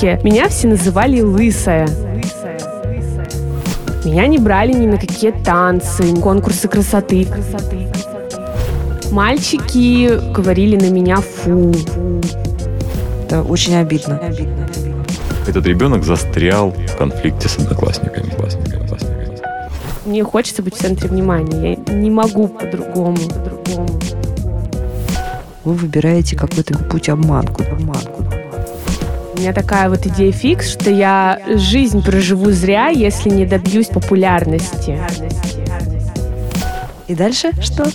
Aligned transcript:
садике 0.00 0.18
меня 0.24 0.48
все 0.48 0.68
называли 0.68 1.20
лысая. 1.20 1.88
Меня 4.04 4.26
не 4.26 4.38
брали 4.38 4.72
ни 4.72 4.86
на 4.86 4.96
какие 4.96 5.30
танцы, 5.30 6.14
конкурсы 6.16 6.68
красоты. 6.68 7.28
Мальчики 9.10 10.32
говорили 10.32 10.76
на 10.76 10.90
меня 10.90 11.16
«фу». 11.16 11.72
Это 13.24 13.42
очень 13.42 13.76
обидно. 13.76 14.20
Этот 15.46 15.66
ребенок 15.66 16.04
застрял 16.04 16.70
в 16.70 16.96
конфликте 16.96 17.48
с 17.48 17.58
одноклассниками. 17.58 18.30
Мне 20.06 20.24
хочется 20.24 20.62
быть 20.62 20.74
в 20.74 20.78
центре 20.78 21.08
внимания. 21.08 21.78
Я 21.88 21.94
не 21.94 22.10
могу 22.10 22.48
по-другому. 22.48 23.16
по-другому. 23.16 24.00
Вы 25.64 25.74
выбираете 25.74 26.36
какой-то 26.36 26.78
путь 26.78 27.08
обманку. 27.08 27.62
обманку. 27.62 28.29
Меня 29.40 29.54
такая 29.54 29.88
вот 29.88 30.06
идея 30.06 30.32
фикс, 30.32 30.70
что 30.70 30.90
я 30.90 31.40
жизнь 31.46 32.04
проживу 32.04 32.50
зря, 32.50 32.88
если 32.88 33.30
не 33.30 33.46
добьюсь 33.46 33.86
популярности. 33.86 35.00
И 37.08 37.14
дальше 37.14 37.52
что? 37.62 37.86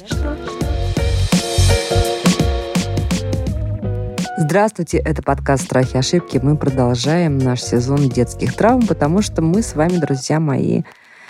Здравствуйте, 4.39 4.97
это 4.97 5.21
подкаст 5.21 5.65
«Страхи 5.65 5.93
и 5.93 5.99
ошибки». 5.99 6.39
Мы 6.41 6.57
продолжаем 6.57 7.37
наш 7.37 7.61
сезон 7.61 8.09
детских 8.09 8.55
травм, 8.55 8.87
потому 8.87 9.21
что 9.21 9.43
мы 9.43 9.61
с 9.61 9.75
вами, 9.75 9.97
друзья 9.97 10.39
мои, 10.39 10.81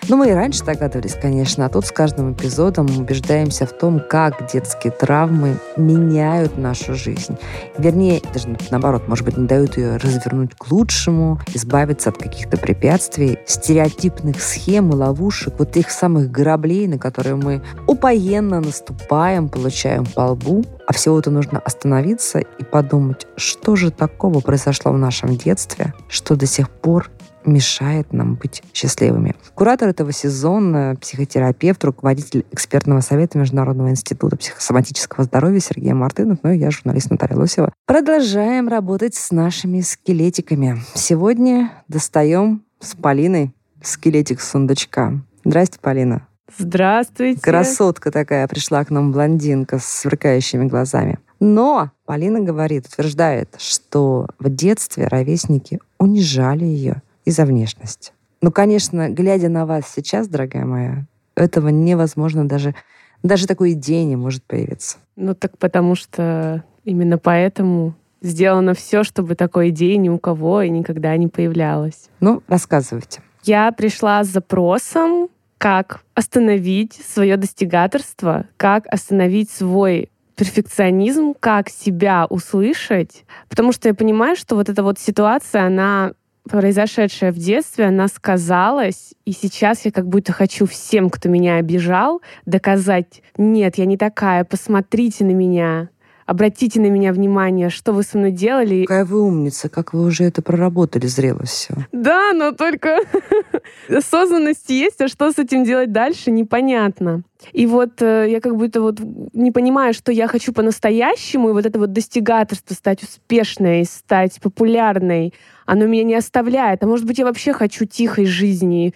ну, 0.09 0.17
мы 0.17 0.29
и 0.29 0.33
раньше 0.33 0.63
догадывались, 0.63 1.15
конечно, 1.19 1.65
а 1.65 1.69
тут 1.69 1.85
с 1.85 1.91
каждым 1.91 2.33
эпизодом 2.33 2.87
мы 2.87 3.01
убеждаемся 3.01 3.65
в 3.65 3.73
том, 3.73 3.99
как 3.99 4.51
детские 4.51 4.91
травмы 4.91 5.57
меняют 5.77 6.57
нашу 6.57 6.93
жизнь. 6.93 7.37
Вернее, 7.77 8.21
даже 8.33 8.55
наоборот, 8.69 9.07
может 9.07 9.25
быть, 9.25 9.37
не 9.37 9.47
дают 9.47 9.77
ее 9.77 9.97
развернуть 9.97 10.53
к 10.55 10.71
лучшему, 10.71 11.39
избавиться 11.53 12.09
от 12.09 12.17
каких-то 12.17 12.57
препятствий, 12.57 13.39
стереотипных 13.45 14.41
схем 14.41 14.91
и 14.91 14.95
ловушек, 14.95 15.55
вот 15.57 15.71
тех 15.71 15.89
самых 15.89 16.29
граблей, 16.29 16.87
на 16.87 16.97
которые 16.97 17.35
мы 17.35 17.63
упоенно 17.87 18.61
наступаем, 18.61 19.49
получаем 19.49 20.05
по 20.05 20.31
лбу, 20.31 20.63
а 20.87 20.93
всего-то 20.93 21.31
нужно 21.31 21.59
остановиться 21.59 22.39
и 22.39 22.63
подумать, 22.63 23.25
что 23.37 23.75
же 23.75 23.91
такого 23.91 24.39
произошло 24.39 24.91
в 24.91 24.97
нашем 24.97 25.35
детстве, 25.35 25.93
что 26.09 26.35
до 26.35 26.45
сих 26.45 26.69
пор 26.69 27.09
мешает 27.45 28.13
нам 28.13 28.35
быть 28.35 28.63
счастливыми. 28.73 29.35
Куратор 29.53 29.89
этого 29.89 30.11
сезона, 30.11 30.95
психотерапевт, 30.99 31.83
руководитель 31.83 32.45
экспертного 32.51 33.01
совета 33.01 33.37
Международного 33.37 33.89
института 33.89 34.37
психосоматического 34.37 35.23
здоровья 35.23 35.59
Сергей 35.59 35.93
Мартынов, 35.93 36.39
ну 36.43 36.51
и 36.51 36.57
я, 36.57 36.71
журналист 36.71 37.09
Наталья 37.09 37.37
Лосева. 37.37 37.73
Продолжаем 37.85 38.67
работать 38.67 39.15
с 39.15 39.31
нашими 39.31 39.81
скелетиками. 39.81 40.81
Сегодня 40.93 41.71
достаем 41.87 42.63
с 42.79 42.95
Полиной 42.95 43.53
скелетик 43.81 44.41
сундучка. 44.41 45.21
Здрасте, 45.43 45.79
Полина. 45.79 46.27
Здравствуйте. 46.57 47.41
Красотка 47.41 48.11
такая 48.11 48.47
пришла 48.47 48.83
к 48.85 48.89
нам, 48.89 49.11
блондинка 49.11 49.79
с 49.79 49.85
сверкающими 49.85 50.65
глазами. 50.65 51.19
Но 51.39 51.91
Полина 52.05 52.39
говорит, 52.39 52.87
утверждает, 52.87 53.55
что 53.57 54.27
в 54.39 54.49
детстве 54.49 55.07
ровесники 55.07 55.79
унижали 55.99 56.63
ее 56.63 57.01
из-за 57.25 57.45
внешности. 57.45 58.11
Ну, 58.41 58.51
конечно, 58.51 59.09
глядя 59.09 59.49
на 59.49 59.65
вас 59.65 59.85
сейчас, 59.93 60.27
дорогая 60.27 60.65
моя, 60.65 61.05
этого 61.35 61.69
невозможно 61.69 62.47
даже, 62.47 62.75
даже 63.23 63.47
такой 63.47 63.73
идеи 63.73 64.03
не 64.03 64.15
может 64.15 64.43
появиться. 64.43 64.97
Ну, 65.15 65.33
так 65.33 65.57
потому 65.57 65.95
что 65.95 66.63
именно 66.83 67.17
поэтому 67.17 67.95
сделано 68.21 68.73
все, 68.73 69.03
чтобы 69.03 69.35
такой 69.35 69.69
идеи 69.69 69.95
ни 69.95 70.09
у 70.09 70.19
кого 70.19 70.61
и 70.61 70.69
никогда 70.69 71.15
не 71.17 71.27
появлялось. 71.27 72.09
Ну, 72.19 72.43
рассказывайте. 72.47 73.21
Я 73.43 73.71
пришла 73.71 74.23
с 74.23 74.27
запросом, 74.27 75.29
как 75.57 76.01
остановить 76.13 76.93
свое 76.93 77.37
достигаторство, 77.37 78.45
как 78.57 78.85
остановить 78.87 79.49
свой 79.49 80.09
перфекционизм, 80.35 81.33
как 81.39 81.69
себя 81.69 82.25
услышать, 82.29 83.23
потому 83.49 83.71
что 83.71 83.87
я 83.87 83.93
понимаю, 83.93 84.35
что 84.35 84.55
вот 84.55 84.69
эта 84.69 84.83
вот 84.83 84.99
ситуация, 84.99 85.65
она 85.65 86.11
произошедшее 86.49 87.31
в 87.31 87.37
детстве, 87.37 87.85
она 87.85 88.07
сказалась, 88.07 89.13
и 89.25 89.31
сейчас 89.31 89.85
я 89.85 89.91
как 89.91 90.07
будто 90.07 90.31
хочу 90.31 90.65
всем, 90.65 91.09
кто 91.09 91.29
меня 91.29 91.55
обижал, 91.55 92.21
доказать, 92.45 93.21
нет, 93.37 93.77
я 93.77 93.85
не 93.85 93.97
такая, 93.97 94.43
посмотрите 94.43 95.25
на 95.25 95.31
меня, 95.31 95.89
обратите 96.25 96.79
на 96.79 96.87
меня 96.87 97.13
внимание, 97.13 97.69
что 97.69 97.91
вы 97.93 98.03
со 98.03 98.17
мной 98.17 98.31
делали. 98.31 98.85
Какая 98.85 99.05
вы 99.05 99.21
умница, 99.21 99.69
как 99.69 99.93
вы 99.93 100.03
уже 100.03 100.23
это 100.23 100.41
проработали, 100.41 101.05
зрело 101.07 101.43
все. 101.45 101.75
Да, 101.91 102.33
но 102.33 102.51
только 102.51 102.99
осознанность 103.89 104.69
есть, 104.69 105.01
а 105.01 105.07
что 105.07 105.31
с 105.31 105.37
этим 105.37 105.63
делать 105.63 105.91
дальше, 105.91 106.31
непонятно. 106.31 107.23
И 107.53 107.67
вот 107.67 108.01
э, 108.01 108.25
я 108.29 108.41
как 108.41 108.55
будто 108.55 108.81
вот 108.81 108.99
не 109.33 109.51
понимаю, 109.51 109.93
что 109.93 110.11
я 110.11 110.27
хочу 110.27 110.51
по-настоящему, 110.51 111.49
и 111.49 111.53
вот 111.53 111.65
это 111.65 111.77
вот 111.77 111.93
достигаторство, 111.93 112.73
стать 112.73 113.03
успешной, 113.03 113.85
стать 113.85 114.39
популярной, 114.41 115.33
оно 115.65 115.85
меня 115.85 116.03
не 116.03 116.15
оставляет. 116.15 116.83
А 116.83 116.87
может 116.87 117.05
быть, 117.05 117.19
я 117.19 117.25
вообще 117.25 117.53
хочу 117.53 117.85
тихой 117.85 118.25
жизни, 118.25 118.93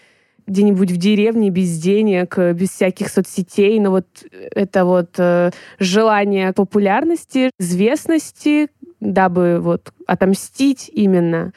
где-нибудь 0.49 0.91
в 0.91 0.97
деревне 0.97 1.49
без 1.49 1.77
денег, 1.79 2.37
без 2.37 2.69
всяких 2.69 3.09
соцсетей, 3.09 3.79
но 3.79 3.91
вот 3.91 4.07
это 4.31 4.85
вот 4.85 5.11
э, 5.17 5.51
желание 5.79 6.53
популярности, 6.53 7.51
известности, 7.59 8.67
дабы 8.99 9.59
вот 9.61 9.93
отомстить 10.07 10.89
именно 10.93 11.53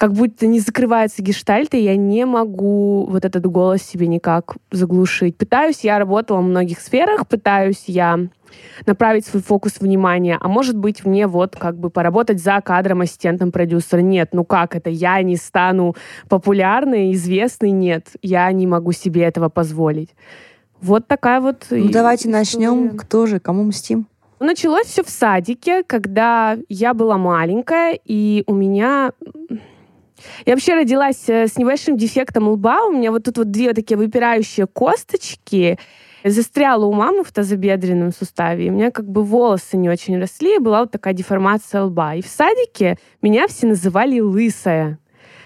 как 0.00 0.14
будто 0.14 0.46
не 0.46 0.60
закрывается 0.60 1.22
гештальт, 1.22 1.74
и 1.74 1.78
я 1.78 1.94
не 1.94 2.24
могу 2.24 3.04
вот 3.04 3.26
этот 3.26 3.44
голос 3.44 3.82
себе 3.82 4.06
никак 4.06 4.56
заглушить. 4.70 5.36
Пытаюсь, 5.36 5.80
я 5.80 5.98
работала 5.98 6.38
в 6.38 6.44
многих 6.44 6.80
сферах, 6.80 7.28
пытаюсь 7.28 7.84
я 7.86 8.18
направить 8.86 9.26
свой 9.26 9.42
фокус 9.42 9.80
внимания, 9.80 10.38
а 10.40 10.48
может 10.48 10.76
быть 10.76 11.04
мне 11.04 11.26
вот 11.26 11.56
как 11.56 11.78
бы 11.78 11.90
поработать 11.90 12.42
за 12.42 12.60
кадром 12.60 13.02
ассистентом 13.02 13.52
продюсера. 13.52 14.00
Нет, 14.00 14.30
ну 14.32 14.44
как 14.44 14.76
это? 14.76 14.90
Я 14.90 15.22
не 15.22 15.36
стану 15.36 15.94
популярной, 16.28 17.12
известной? 17.12 17.70
Нет, 17.70 18.08
я 18.22 18.50
не 18.52 18.66
могу 18.66 18.92
себе 18.92 19.22
этого 19.22 19.48
позволить. 19.48 20.10
Вот 20.80 21.06
такая 21.06 21.40
вот... 21.40 21.66
Ну, 21.70 21.90
давайте 21.90 22.28
начнем. 22.28 22.96
Кто 22.96 23.26
же? 23.26 23.38
Кому 23.38 23.64
мстим? 23.64 24.06
Началось 24.38 24.86
все 24.86 25.04
в 25.04 25.10
садике, 25.10 25.82
когда 25.82 26.56
я 26.70 26.94
была 26.94 27.18
маленькая, 27.18 27.98
и 28.06 28.42
у 28.46 28.54
меня 28.54 29.12
я 30.46 30.54
вообще 30.54 30.74
родилась 30.74 31.28
э, 31.28 31.46
с 31.46 31.56
небольшим 31.56 31.96
дефектом 31.96 32.48
лба. 32.48 32.86
У 32.86 32.92
меня 32.92 33.10
вот 33.10 33.24
тут 33.24 33.38
вот 33.38 33.50
две 33.50 33.72
такие 33.72 33.96
выпирающие 33.96 34.66
косточки. 34.66 35.78
Застряла 36.24 36.84
у 36.84 36.92
мамы 36.92 37.24
в 37.24 37.32
тазобедренном 37.32 38.12
суставе. 38.12 38.66
И 38.66 38.70
у 38.70 38.72
меня 38.72 38.90
как 38.90 39.06
бы 39.06 39.22
волосы 39.24 39.76
не 39.76 39.88
очень 39.88 40.18
росли, 40.18 40.56
и 40.56 40.58
была 40.58 40.80
вот 40.80 40.90
такая 40.90 41.14
деформация 41.14 41.84
лба. 41.84 42.14
И 42.14 42.22
в 42.22 42.26
садике 42.26 42.96
меня 43.22 43.48
все 43.48 43.66
называли 43.66 44.20
лысая. 44.20 44.98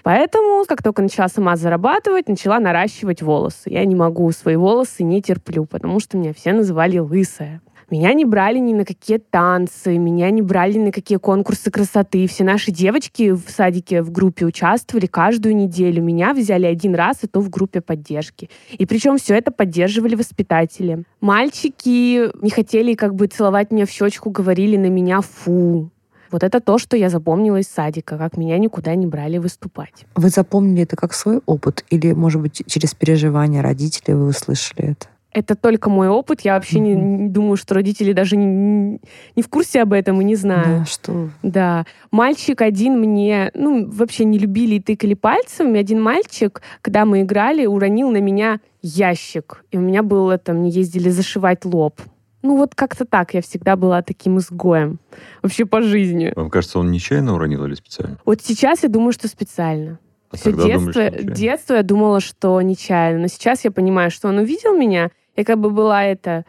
Поэтому, 0.03 0.65
как 0.67 0.83
только 0.83 1.01
начала 1.01 1.27
сама 1.27 1.55
зарабатывать, 1.55 2.29
начала 2.29 2.59
наращивать 2.59 3.23
волосы. 3.23 3.71
Я 3.71 3.85
не 3.85 3.95
могу 3.95 4.31
свои 4.31 4.55
волосы, 4.55 5.03
не 5.03 5.21
терплю, 5.21 5.65
потому 5.65 5.99
что 5.99 6.17
меня 6.17 6.31
все 6.33 6.53
называли 6.53 6.99
лысая. 6.99 7.61
Меня 7.91 8.13
не 8.13 8.25
брали 8.25 8.57
ни 8.57 8.73
на 8.73 8.83
какие 8.83 9.17
танцы, 9.17 9.97
меня 9.97 10.31
не 10.31 10.41
брали 10.41 10.73
ни 10.73 10.85
на 10.85 10.91
какие 10.91 11.19
конкурсы 11.19 11.69
красоты. 11.69 12.25
Все 12.27 12.43
наши 12.43 12.71
девочки 12.71 13.31
в 13.31 13.43
садике 13.47 14.01
в 14.01 14.11
группе 14.11 14.45
участвовали 14.45 15.05
каждую 15.05 15.55
неделю. 15.55 16.01
Меня 16.01 16.33
взяли 16.33 16.65
один 16.65 16.95
раз, 16.95 17.23
и 17.23 17.27
то 17.27 17.41
в 17.41 17.49
группе 17.49 17.81
поддержки. 17.81 18.49
И 18.71 18.85
причем 18.85 19.17
все 19.17 19.35
это 19.35 19.51
поддерживали 19.51 20.15
воспитатели. 20.15 21.03
Мальчики 21.21 22.31
не 22.43 22.49
хотели 22.49 22.95
как 22.95 23.13
бы 23.13 23.27
целовать 23.27 23.71
меня 23.71 23.85
в 23.85 23.91
щечку, 23.91 24.31
говорили 24.31 24.77
на 24.77 24.87
меня 24.87 25.21
«фу». 25.21 25.91
Вот 26.31 26.43
это 26.43 26.59
то, 26.59 26.77
что 26.79 26.97
я 26.97 27.09
запомнила 27.09 27.57
из 27.57 27.67
садика, 27.67 28.17
как 28.17 28.35
меня 28.35 28.57
никуда 28.57 28.95
не 28.95 29.05
брали 29.05 29.37
выступать. 29.37 30.05
Вы 30.15 30.29
запомнили 30.29 30.83
это 30.83 30.95
как 30.95 31.13
свой 31.13 31.39
опыт? 31.45 31.85
Или, 31.89 32.13
может 32.13 32.41
быть, 32.41 32.63
через 32.67 32.93
переживания 32.93 33.61
родителей 33.61 34.15
вы 34.15 34.27
услышали 34.27 34.91
это? 34.91 35.07
Это 35.35 35.55
только 35.55 35.89
мой 35.89 36.07
опыт. 36.07 36.41
Я 36.41 36.53
вообще 36.53 36.77
mm-hmm. 36.77 36.95
не, 36.95 37.23
не 37.23 37.29
думаю, 37.29 37.57
что 37.57 37.75
родители 37.75 38.13
даже 38.13 38.37
не, 38.37 39.01
не 39.35 39.43
в 39.43 39.49
курсе 39.49 39.81
об 39.81 39.91
этом 39.91 40.21
и 40.21 40.23
не 40.23 40.35
знают. 40.35 40.79
Да, 40.79 40.85
что? 40.85 41.29
Да. 41.43 41.85
Мальчик 42.09 42.61
один 42.61 42.97
мне, 42.97 43.51
ну, 43.53 43.85
вообще 43.85 44.23
не 44.23 44.39
любили 44.39 44.75
и 44.75 44.79
тыкали 44.79 45.13
пальцем. 45.13 45.75
И 45.75 45.77
один 45.77 46.01
мальчик, 46.01 46.61
когда 46.81 47.03
мы 47.03 47.21
играли, 47.21 47.65
уронил 47.65 48.11
на 48.11 48.21
меня 48.21 48.61
ящик. 48.81 49.65
И 49.71 49.77
у 49.77 49.81
меня 49.81 50.03
было 50.03 50.37
там, 50.37 50.59
мне 50.59 50.69
ездили 50.69 51.09
зашивать 51.09 51.65
лоб. 51.65 51.99
Ну 52.41 52.55
вот 52.55 52.73
как-то 52.73 53.03
так, 53.03 53.33
я 53.33 53.41
всегда 53.41 53.75
была 53.75 54.01
таким 54.03 54.37
изгоем. 54.37 54.99
Вообще 55.41 55.65
по 55.65 55.81
жизни. 55.81 56.31
Вам 56.33 56.49
кажется, 56.49 56.79
он 56.79 56.91
нечаянно 56.91 57.33
уронил 57.33 57.65
или 57.65 57.73
специально? 57.73 58.17
Вот 58.23 58.41
сейчас 58.41 58.83
я 58.83 58.89
думаю, 58.89 59.11
что 59.11 59.27
специально. 59.27 59.99
А 60.31 60.37
Все 60.37 60.53
детство, 60.53 61.09
думали, 61.09 61.33
детство 61.33 61.73
я 61.73 61.83
думала, 61.83 62.21
что 62.21 62.61
нечаянно. 62.61 63.23
Но 63.23 63.27
сейчас 63.27 63.65
я 63.65 63.71
понимаю, 63.71 64.11
что 64.11 64.29
он 64.29 64.37
увидел 64.37 64.77
меня, 64.77 65.09
я 65.35 65.43
как 65.43 65.59
бы 65.59 65.69
была 65.69 66.03
это, 66.03 66.45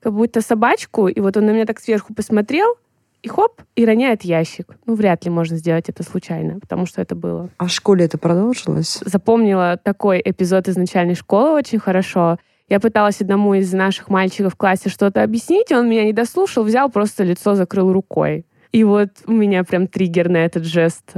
как 0.00 0.12
будто 0.12 0.40
собачку, 0.40 1.08
и 1.08 1.20
вот 1.20 1.36
он 1.36 1.46
на 1.46 1.50
меня 1.50 1.66
так 1.66 1.80
сверху 1.80 2.14
посмотрел, 2.14 2.76
и 3.22 3.28
хоп, 3.28 3.60
и 3.74 3.84
роняет 3.84 4.22
ящик. 4.22 4.76
Ну, 4.86 4.94
вряд 4.94 5.24
ли 5.24 5.30
можно 5.30 5.56
сделать 5.56 5.88
это 5.88 6.02
случайно, 6.02 6.60
потому 6.60 6.86
что 6.86 7.02
это 7.02 7.16
было. 7.16 7.50
А 7.58 7.66
в 7.66 7.70
школе 7.70 8.04
это 8.04 8.16
продолжилось? 8.16 9.00
Запомнила 9.04 9.76
такой 9.82 10.22
эпизод 10.24 10.68
из 10.68 10.76
начальной 10.76 11.14
школы 11.14 11.50
очень 11.50 11.80
хорошо. 11.80 12.38
Я 12.68 12.80
пыталась 12.80 13.20
одному 13.20 13.54
из 13.54 13.72
наших 13.72 14.08
мальчиков 14.08 14.54
в 14.54 14.56
классе 14.56 14.88
что-то 14.88 15.22
объяснить, 15.22 15.72
он 15.72 15.88
меня 15.88 16.04
не 16.04 16.12
дослушал, 16.12 16.64
взял, 16.64 16.90
просто 16.90 17.24
лицо 17.24 17.54
закрыл 17.54 17.92
рукой. 17.92 18.44
И 18.72 18.84
вот 18.84 19.08
у 19.26 19.32
меня 19.32 19.64
прям 19.64 19.86
триггер 19.86 20.28
на 20.28 20.38
этот 20.38 20.64
жест. 20.64 21.12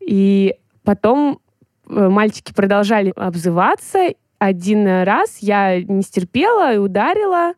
И 0.00 0.54
потом 0.82 1.38
э, 1.88 2.08
мальчики 2.08 2.52
продолжали 2.52 3.12
обзываться. 3.14 4.08
Один 4.38 4.86
раз 4.86 5.38
я 5.40 5.82
не 5.82 6.02
стерпела 6.02 6.74
и 6.74 6.78
ударила 6.78 7.54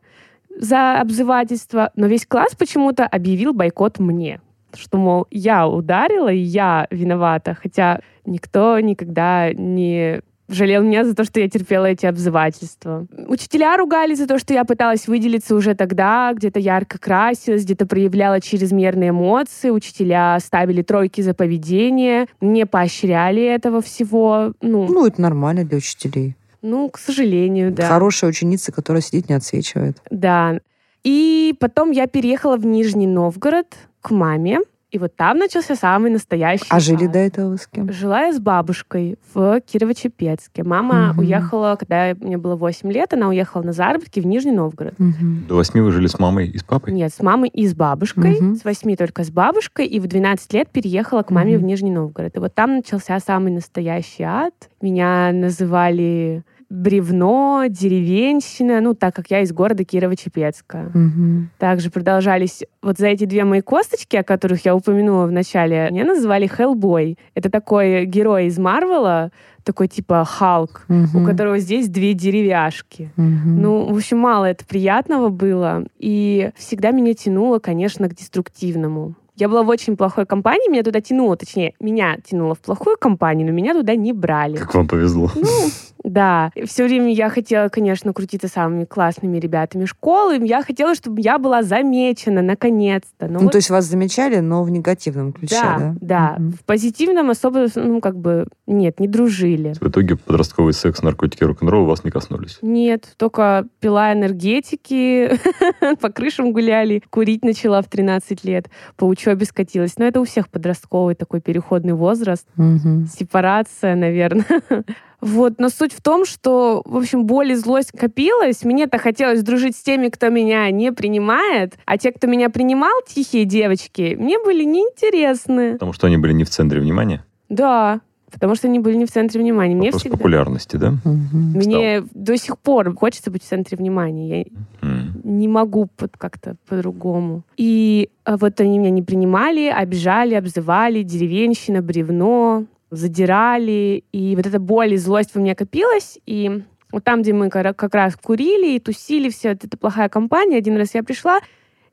за 0.58 1.00
обзывательство, 1.00 1.90
но 1.96 2.06
весь 2.06 2.26
класс 2.26 2.54
почему-то 2.54 3.06
объявил 3.06 3.52
бойкот 3.52 3.98
мне. 3.98 4.40
Что, 4.74 4.98
мол, 4.98 5.26
я 5.30 5.66
ударила, 5.66 6.28
и 6.28 6.38
я 6.38 6.86
виновата. 6.90 7.56
Хотя 7.60 8.00
никто 8.24 8.78
никогда 8.80 9.52
не 9.52 10.20
жалел 10.48 10.82
меня 10.82 11.04
за 11.04 11.14
то, 11.14 11.24
что 11.24 11.40
я 11.40 11.48
терпела 11.48 11.86
эти 11.86 12.06
обзывательства. 12.06 13.06
Учителя 13.28 13.76
ругали 13.76 14.14
за 14.14 14.26
то, 14.26 14.38
что 14.38 14.54
я 14.54 14.64
пыталась 14.64 15.08
выделиться 15.08 15.54
уже 15.54 15.74
тогда, 15.74 16.32
где-то 16.34 16.60
ярко 16.60 16.98
красилась, 16.98 17.64
где-то 17.64 17.86
проявляла 17.86 18.40
чрезмерные 18.40 19.10
эмоции. 19.10 19.70
Учителя 19.70 20.38
ставили 20.40 20.82
тройки 20.82 21.20
за 21.20 21.34
поведение, 21.34 22.26
не 22.40 22.66
поощряли 22.66 23.42
этого 23.42 23.80
всего. 23.82 24.52
Ну, 24.60 24.86
Ну, 24.88 25.06
это 25.06 25.20
нормально 25.20 25.64
для 25.64 25.78
учителей. 25.78 26.36
Ну 26.66 26.88
к 26.90 26.98
сожалению, 26.98 27.72
да. 27.72 27.88
Хорошая 27.88 28.30
ученица, 28.30 28.72
которая 28.72 29.02
сидит, 29.02 29.28
не 29.28 29.34
отсвечивает. 29.34 29.98
Да. 30.10 30.60
И 31.04 31.54
потом 31.60 31.92
я 31.92 32.06
переехала 32.06 32.56
в 32.56 32.66
Нижний 32.66 33.06
Новгород 33.06 33.68
к 34.00 34.10
маме. 34.10 34.58
И 34.92 34.98
вот 34.98 35.14
там 35.16 35.38
начался 35.38 35.74
самый 35.74 36.10
настоящий 36.10 36.64
А 36.70 36.80
жили 36.80 37.06
до 37.06 37.18
этого 37.18 37.56
с 37.56 37.66
кем? 37.66 37.92
Жила 37.92 38.26
я 38.26 38.32
с 38.32 38.38
бабушкой 38.38 39.18
в 39.34 39.58
Кирово-Чепецке. 39.60 40.62
Мама 40.64 41.08
Мгм. 41.10 41.18
уехала, 41.18 41.76
когда 41.78 42.14
мне 42.18 42.38
было 42.38 42.54
8 42.56 42.90
лет, 42.92 43.12
она 43.12 43.28
уехала 43.28 43.62
на 43.62 43.72
заработки 43.72 44.20
в 44.20 44.26
Нижний 44.26 44.52
Новгород. 44.52 44.94
Мгм. 44.98 45.44
До 45.48 45.56
восьми 45.56 45.80
вы 45.80 45.90
жили 45.90 46.06
с 46.06 46.18
мамой 46.18 46.48
и 46.48 46.56
с 46.56 46.62
папой? 46.62 46.92
Нет, 46.94 47.12
с 47.12 47.20
мамой 47.20 47.50
и 47.50 47.66
с 47.66 47.74
бабушкой. 47.74 48.40
Мгм. 48.40 48.56
С 48.56 48.64
8 48.64 48.96
только 48.96 49.24
с 49.24 49.30
бабушкой. 49.30 49.86
И 49.86 49.98
в 50.00 50.06
12 50.06 50.52
лет 50.54 50.70
переехала 50.70 51.22
к 51.24 51.30
маме 51.30 51.54
Мгм. 51.56 51.62
в 51.62 51.66
Нижний 51.66 51.90
Новгород. 51.90 52.36
И 52.36 52.38
вот 52.38 52.54
там 52.54 52.76
начался 52.76 53.18
самый 53.20 53.52
настоящий 53.52 54.22
ад. 54.22 54.54
Меня 54.80 55.30
называли 55.32 56.42
бревно, 56.68 57.64
деревенщина, 57.68 58.80
ну, 58.80 58.94
так 58.94 59.14
как 59.14 59.30
я 59.30 59.40
из 59.40 59.52
города 59.52 59.82
Кирово-Чепецка. 59.84 60.90
Мгм. 60.94 61.50
Также 61.58 61.90
продолжались 61.90 62.64
вот 62.82 62.98
за 62.98 63.08
эти 63.08 63.24
две 63.24 63.44
мои 63.44 63.60
косточки, 63.60 64.16
о 64.16 64.22
которых 64.24 64.64
я 64.64 64.74
упомянула 64.74 65.26
в 65.26 65.32
начале, 65.32 65.88
меня 65.90 66.04
называли 66.04 66.46
Хеллбой. 66.46 67.18
Это 67.34 67.50
такой 67.50 68.04
герой 68.06 68.46
из 68.46 68.58
Марвела, 68.58 69.30
такой 69.64 69.88
типа 69.88 70.24
Халк, 70.24 70.84
у 70.88 70.92
Мгм. 70.92 71.26
которого 71.26 71.58
здесь 71.58 71.88
две 71.88 72.14
деревяшки. 72.14 73.10
Мгм. 73.16 73.60
Ну, 73.62 73.92
в 73.92 73.96
общем, 73.96 74.18
мало 74.18 74.44
это 74.44 74.64
приятного 74.64 75.28
было. 75.28 75.84
И 75.98 76.50
всегда 76.56 76.90
меня 76.92 77.14
тянуло, 77.14 77.58
конечно, 77.58 78.08
к 78.08 78.14
деструктивному. 78.14 79.14
Я 79.36 79.48
была 79.48 79.62
в 79.62 79.68
очень 79.68 79.96
плохой 79.96 80.24
компании, 80.26 80.70
меня 80.70 80.82
туда 80.82 81.00
тянуло, 81.00 81.36
точнее, 81.36 81.74
меня 81.78 82.16
тянуло 82.24 82.54
в 82.54 82.60
плохую 82.60 82.96
компанию, 82.98 83.46
но 83.46 83.52
меня 83.52 83.74
туда 83.74 83.94
не 83.94 84.12
брали. 84.12 84.56
Как 84.56 84.74
вам 84.74 84.88
повезло. 84.88 85.30
Ну, 85.34 85.68
да. 86.02 86.50
Все 86.64 86.84
время 86.84 87.12
я 87.12 87.28
хотела, 87.28 87.68
конечно, 87.68 88.12
крутиться 88.12 88.48
самыми 88.48 88.84
классными 88.84 89.38
ребятами 89.38 89.84
школы. 89.84 90.38
Я 90.46 90.62
хотела, 90.62 90.94
чтобы 90.94 91.20
я 91.20 91.38
была 91.38 91.62
замечена, 91.62 92.42
наконец-то. 92.42 93.26
Но 93.26 93.34
Ну, 93.34 93.44
вот 93.44 93.52
то 93.52 93.56
есть 93.56 93.70
вас 93.70 93.84
замечали, 93.84 94.38
но 94.38 94.62
в 94.62 94.70
негативном 94.70 95.32
ключе, 95.32 95.56
да, 95.60 95.78
да? 95.78 95.94
да. 96.00 96.36
Мгм. 96.38 96.52
В 96.52 96.64
позитивном 96.64 97.30
особо, 97.30 97.66
ну, 97.74 98.00
как 98.00 98.16
бы, 98.16 98.46
нет, 98.66 99.00
не 99.00 99.08
дружили. 99.08 99.74
В 99.80 99.88
итоге 99.88 100.16
подростковый 100.16 100.72
секс, 100.72 101.02
наркотики, 101.02 101.44
рок-н-ролл 101.44 101.84
вас 101.86 102.04
не 102.04 102.10
коснулись. 102.10 102.58
Нет, 102.62 103.12
только 103.16 103.66
пила 103.80 104.12
энергетики, 104.12 105.38
по 106.00 106.08
крышам 106.10 106.52
гуляли, 106.52 107.02
курить 107.10 107.44
начала 107.44 107.82
в 107.82 107.88
13 107.88 108.44
лет, 108.44 108.70
по 108.96 109.04
учебе 109.26 109.44
скатилась. 109.44 109.98
Но 109.98 110.04
это 110.04 110.20
у 110.20 110.24
всех 110.24 110.48
подростковый 110.48 111.14
такой 111.14 111.40
переходный 111.40 111.94
возраст, 111.94 112.46
Мгм. 112.56 113.06
сепарация, 113.06 113.94
наверное. 113.94 114.44
Вот, 115.22 115.54
но 115.58 115.70
суть 115.70 115.94
в 115.94 116.02
том, 116.02 116.26
что, 116.26 116.82
в 116.84 116.94
общем, 116.98 117.24
боль 117.24 117.52
и 117.52 117.54
злость 117.54 117.90
копилась. 117.90 118.64
Мне-то 118.64 118.98
хотелось 118.98 119.42
дружить 119.42 119.74
с 119.74 119.82
теми, 119.82 120.08
кто 120.08 120.28
меня 120.28 120.70
не 120.70 120.92
принимает, 120.92 121.78
а 121.86 121.96
те, 121.96 122.12
кто 122.12 122.26
меня 122.26 122.50
принимал, 122.50 122.92
тихие 123.08 123.46
девочки, 123.46 124.14
мне 124.20 124.38
были 124.38 124.62
неинтересны. 124.64 125.72
Потому 125.72 125.94
что 125.94 126.06
они 126.06 126.18
были 126.18 126.34
не 126.34 126.44
в 126.44 126.50
центре 126.50 126.80
внимания. 126.80 127.24
Да, 127.48 128.02
потому 128.30 128.54
что 128.56 128.68
они 128.68 128.78
были 128.78 128.94
не 128.96 129.06
в 129.06 129.10
центре 129.10 129.40
внимания. 129.40 129.74
Мне 129.74 129.86
Вопрос 129.88 130.02
всегда... 130.02 130.16
популярности, 130.18 130.76
да? 130.76 130.90
Мгм. 131.04 131.52
Мне 131.54 132.02
до 132.12 132.36
сих 132.36 132.58
пор 132.58 132.94
хочется 132.94 133.30
быть 133.30 133.42
в 133.42 133.46
центре 133.48 133.78
внимания. 133.78 134.40
Я 134.40 134.44
М. 134.82 134.95
не 135.26 135.48
могу 135.48 135.86
под- 135.86 136.16
как-то 136.16 136.56
по-другому. 136.68 137.42
И 137.56 138.10
а, 138.24 138.36
вот 138.36 138.60
они 138.60 138.78
меня 138.78 138.90
не 138.90 139.02
принимали, 139.02 139.66
обижали, 139.66 140.34
обзывали, 140.34 141.02
деревенщина, 141.02 141.82
бревно, 141.82 142.64
задирали. 142.90 144.04
И 144.12 144.36
вот 144.36 144.46
эта 144.46 144.60
боль 144.60 144.94
и 144.94 144.96
злость 144.96 145.34
во 145.34 145.40
мне 145.40 145.56
копилась. 145.56 146.18
И 146.26 146.62
вот 146.92 147.02
там, 147.02 147.22
где 147.22 147.32
мы 147.32 147.50
как 147.50 147.94
раз 147.94 148.14
курили 148.16 148.76
и 148.76 148.80
тусили, 148.80 149.28
все 149.28 149.50
вот 149.50 149.64
эта 149.64 149.76
плохая 149.76 150.08
компания, 150.08 150.58
один 150.58 150.76
раз 150.76 150.94
я 150.94 151.02
пришла 151.02 151.40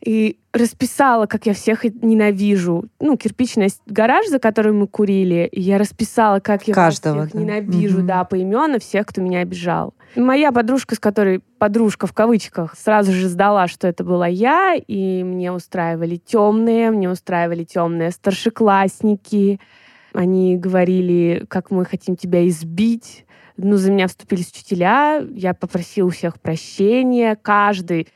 и 0.05 0.37
расписала, 0.51 1.27
как 1.27 1.45
я 1.45 1.53
всех 1.53 1.85
ненавижу. 1.85 2.85
Ну, 2.99 3.15
кирпичный 3.15 3.69
гараж, 3.85 4.27
за 4.27 4.39
который 4.39 4.73
мы 4.73 4.87
курили, 4.87 5.47
и 5.51 5.61
я 5.61 5.77
расписала, 5.77 6.39
как 6.39 6.67
я 6.67 6.73
Каждого, 6.73 7.21
всех 7.21 7.33
да? 7.33 7.39
ненавижу, 7.39 7.99
Мгм. 7.99 8.07
да, 8.07 8.23
поименно 8.25 8.79
всех, 8.79 9.07
кто 9.07 9.21
меня 9.21 9.39
обижал. 9.39 9.93
Моя 10.15 10.51
подружка, 10.51 10.95
с 10.95 10.99
которой 10.99 11.39
подружка 11.57 12.05
в 12.05 12.13
кавычках, 12.13 12.75
сразу 12.77 13.13
же 13.13 13.29
сдала, 13.29 13.67
что 13.67 13.87
это 13.87 14.03
была 14.03 14.27
я, 14.27 14.75
и 14.75 15.23
мне 15.23 15.51
устраивали 15.51 16.17
темные, 16.17 16.91
мне 16.91 17.09
устраивали 17.09 17.63
темные 17.63 18.11
старшеклассники. 18.11 19.59
Они 20.13 20.57
говорили, 20.57 21.45
как 21.47 21.71
мы 21.71 21.85
хотим 21.85 22.15
тебя 22.15 22.47
избить. 22.47 23.25
Ну, 23.57 23.77
за 23.77 23.91
меня 23.91 24.07
вступились 24.07 24.49
учителя, 24.51 25.23
я 25.33 25.53
попросила 25.53 26.07
у 26.07 26.11
всех 26.11 26.39
прощения. 26.39 27.35
Каждый, 27.41 28.07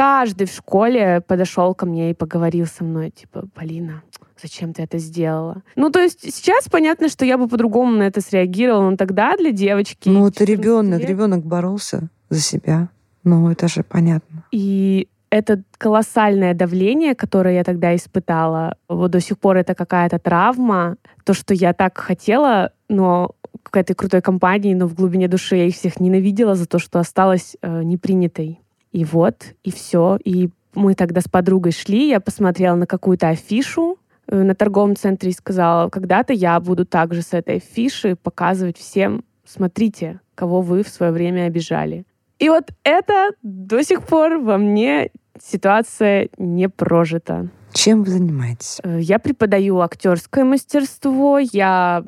каждый 0.00 0.46
в 0.46 0.50
школе 0.50 1.20
подошел 1.20 1.74
ко 1.74 1.84
мне 1.84 2.10
и 2.10 2.14
поговорил 2.14 2.64
со 2.64 2.84
мной, 2.84 3.10
типа, 3.10 3.44
Полина, 3.54 4.02
зачем 4.40 4.72
ты 4.72 4.82
это 4.82 4.96
сделала? 4.96 5.62
Ну, 5.76 5.90
то 5.90 6.00
есть 6.00 6.20
сейчас 6.34 6.70
понятно, 6.70 7.10
что 7.10 7.26
я 7.26 7.36
бы 7.36 7.48
по-другому 7.48 7.92
на 7.98 8.04
это 8.04 8.22
среагировала, 8.22 8.88
но 8.88 8.96
тогда 8.96 9.36
для 9.36 9.52
девочки... 9.52 10.08
Ну, 10.08 10.28
это 10.28 10.38
14 10.38 10.48
ребенок, 10.48 11.00
лет- 11.00 11.08
ребенок 11.10 11.44
боролся 11.44 12.08
за 12.30 12.40
себя. 12.40 12.88
Ну, 13.24 13.50
это 13.50 13.68
же 13.68 13.82
понятно. 13.82 14.44
И 14.52 15.06
это 15.28 15.62
колоссальное 15.76 16.54
давление, 16.54 17.14
которое 17.14 17.56
я 17.56 17.62
тогда 17.64 17.94
испытала. 17.94 18.76
Вот 18.88 19.10
до 19.10 19.20
сих 19.20 19.38
пор 19.38 19.58
это 19.58 19.74
какая-то 19.74 20.18
травма. 20.18 20.96
То, 21.24 21.34
что 21.34 21.52
я 21.52 21.74
так 21.74 21.98
хотела, 21.98 22.72
но 22.88 23.32
к 23.62 23.76
этой 23.76 23.94
крутой 23.94 24.22
компании, 24.22 24.72
но 24.72 24.86
в 24.86 24.94
глубине 24.94 25.28
души 25.28 25.56
я 25.56 25.66
их 25.66 25.74
всех 25.74 26.00
ненавидела 26.00 26.54
за 26.54 26.64
то, 26.64 26.78
что 26.78 26.98
осталась 26.98 27.58
э, 27.60 27.82
непринятой. 27.82 28.60
И 28.92 29.04
вот, 29.04 29.54
и 29.62 29.70
все. 29.70 30.18
И 30.24 30.50
мы 30.74 30.94
тогда 30.94 31.20
с 31.20 31.28
подругой 31.28 31.72
шли, 31.72 32.08
я 32.08 32.20
посмотрела 32.20 32.76
на 32.76 32.86
какую-то 32.86 33.28
афишу 33.28 33.98
э, 34.26 34.42
на 34.42 34.54
торговом 34.54 34.96
центре 34.96 35.30
и 35.30 35.34
сказала, 35.34 35.88
когда-то 35.88 36.32
я 36.32 36.58
буду 36.60 36.84
также 36.84 37.22
с 37.22 37.32
этой 37.32 37.56
афиши 37.56 38.16
показывать 38.16 38.78
всем, 38.78 39.24
смотрите, 39.44 40.20
кого 40.34 40.60
вы 40.60 40.82
в 40.82 40.88
свое 40.88 41.12
время 41.12 41.46
обижали. 41.46 42.04
И 42.38 42.48
вот 42.48 42.70
это 42.84 43.32
до 43.42 43.82
сих 43.82 44.02
пор 44.04 44.38
во 44.38 44.56
мне 44.56 45.10
ситуация 45.40 46.28
не 46.38 46.68
прожита. 46.68 47.48
Чем 47.72 48.02
вы 48.02 48.10
занимаетесь? 48.10 48.78
Э, 48.82 48.98
Я 49.00 49.18
преподаю 49.18 49.80
актерское 49.80 50.44
мастерство, 50.44 51.38
я 51.38 52.04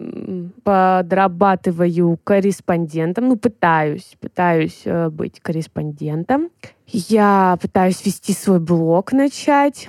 подрабатываю 0.64 2.18
корреспондентом, 2.24 3.28
ну, 3.28 3.36
пытаюсь, 3.36 4.16
пытаюсь 4.20 4.82
э, 4.84 5.08
быть 5.08 5.40
корреспондентом. 5.40 6.50
Я 6.86 7.58
пытаюсь 7.60 8.04
вести 8.04 8.32
свой 8.32 8.60
блог, 8.60 9.12
начать. 9.12 9.88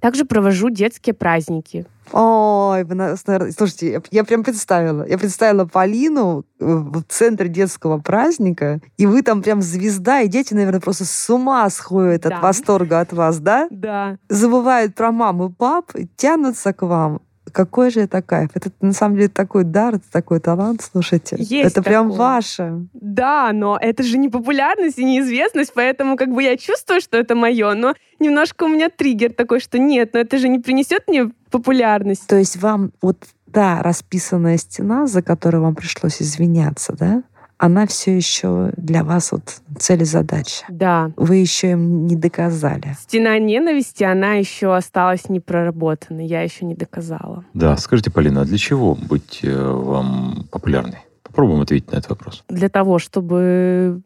Также 0.00 0.24
провожу 0.24 0.70
детские 0.70 1.14
праздники. 1.14 1.86
Ой, 2.12 2.84
вы 2.84 2.94
нас, 2.94 3.26
наверное- 3.26 3.50
слушайте, 3.52 3.90
я, 3.92 4.00
я 4.12 4.24
прям 4.24 4.44
представила. 4.44 5.04
Я 5.08 5.18
представила 5.18 5.64
Полину 5.64 6.44
э, 6.60 6.64
в 6.64 7.02
центре 7.08 7.48
детского 7.48 7.98
праздника, 7.98 8.80
и 8.96 9.06
вы 9.06 9.22
там 9.22 9.42
прям 9.42 9.60
звезда, 9.60 10.20
и 10.20 10.28
дети, 10.28 10.54
наверное, 10.54 10.80
просто 10.80 11.04
с 11.04 11.30
ума 11.30 11.68
сходят 11.68 12.22
Да. 12.22 12.36
от 12.36 12.42
восторга 12.42 13.00
от 13.00 13.12
вас, 13.12 13.38
да? 13.40 13.66
Да. 13.70 14.18
Забывают 14.28 14.94
про 14.94 15.10
маму 15.10 15.48
и 15.48 15.52
пап, 15.52 15.94
и 15.96 16.06
тянутся 16.16 16.72
к 16.72 16.82
вам. 16.86 17.20
Какой 17.56 17.90
же 17.90 18.00
это 18.00 18.20
кайф. 18.20 18.50
Это 18.52 18.70
на 18.82 18.92
самом 18.92 19.16
деле 19.16 19.28
такой 19.28 19.64
дар, 19.64 19.94
это 19.94 20.04
такой 20.12 20.40
талант, 20.40 20.82
слушайте. 20.92 21.36
Есть 21.38 21.72
это 21.72 21.82
прям 21.82 22.10
такое. 22.10 22.18
ваше. 22.18 22.86
Да, 22.92 23.50
но 23.54 23.78
это 23.80 24.02
же 24.02 24.18
не 24.18 24.28
популярность 24.28 24.98
и 24.98 25.04
неизвестность, 25.04 25.72
поэтому 25.74 26.18
как 26.18 26.28
бы 26.28 26.42
я 26.42 26.58
чувствую, 26.58 27.00
что 27.00 27.16
это 27.16 27.34
мое, 27.34 27.72
но 27.72 27.94
немножко 28.18 28.64
у 28.64 28.68
меня 28.68 28.90
триггер 28.90 29.32
такой, 29.32 29.60
что 29.60 29.78
нет, 29.78 30.10
но 30.12 30.20
это 30.20 30.36
же 30.36 30.48
не 30.48 30.58
принесет 30.58 31.08
мне 31.08 31.30
популярность. 31.50 32.26
То 32.26 32.36
есть 32.36 32.58
вам 32.58 32.92
вот 33.00 33.24
та 33.50 33.82
расписанная 33.82 34.58
стена, 34.58 35.06
за 35.06 35.22
которую 35.22 35.62
вам 35.62 35.74
пришлось 35.74 36.20
извиняться, 36.20 36.92
да, 36.92 37.22
она 37.58 37.86
все 37.86 38.16
еще 38.16 38.72
для 38.76 39.02
вас 39.02 39.32
вот 39.32 39.60
цель 39.78 40.02
и 40.02 40.04
задача. 40.04 40.64
Да. 40.68 41.12
Вы 41.16 41.36
еще 41.36 41.72
им 41.72 42.06
не 42.06 42.16
доказали. 42.16 42.96
Стена 43.00 43.38
ненависти, 43.38 44.04
она 44.04 44.34
еще 44.34 44.74
осталась 44.74 45.28
не 45.28 45.40
проработанной, 45.40 46.26
я 46.26 46.42
еще 46.42 46.64
не 46.64 46.74
доказала. 46.74 47.44
Да, 47.54 47.76
скажите, 47.76 48.10
Полина, 48.10 48.42
а 48.42 48.44
для 48.44 48.58
чего 48.58 48.94
быть 48.94 49.40
э, 49.42 49.56
вам 49.56 50.46
популярной? 50.50 50.98
Попробуем 51.22 51.62
ответить 51.62 51.90
на 51.90 51.96
этот 51.96 52.10
вопрос. 52.10 52.44
Для 52.48 52.68
того, 52.68 52.98
чтобы 52.98 54.02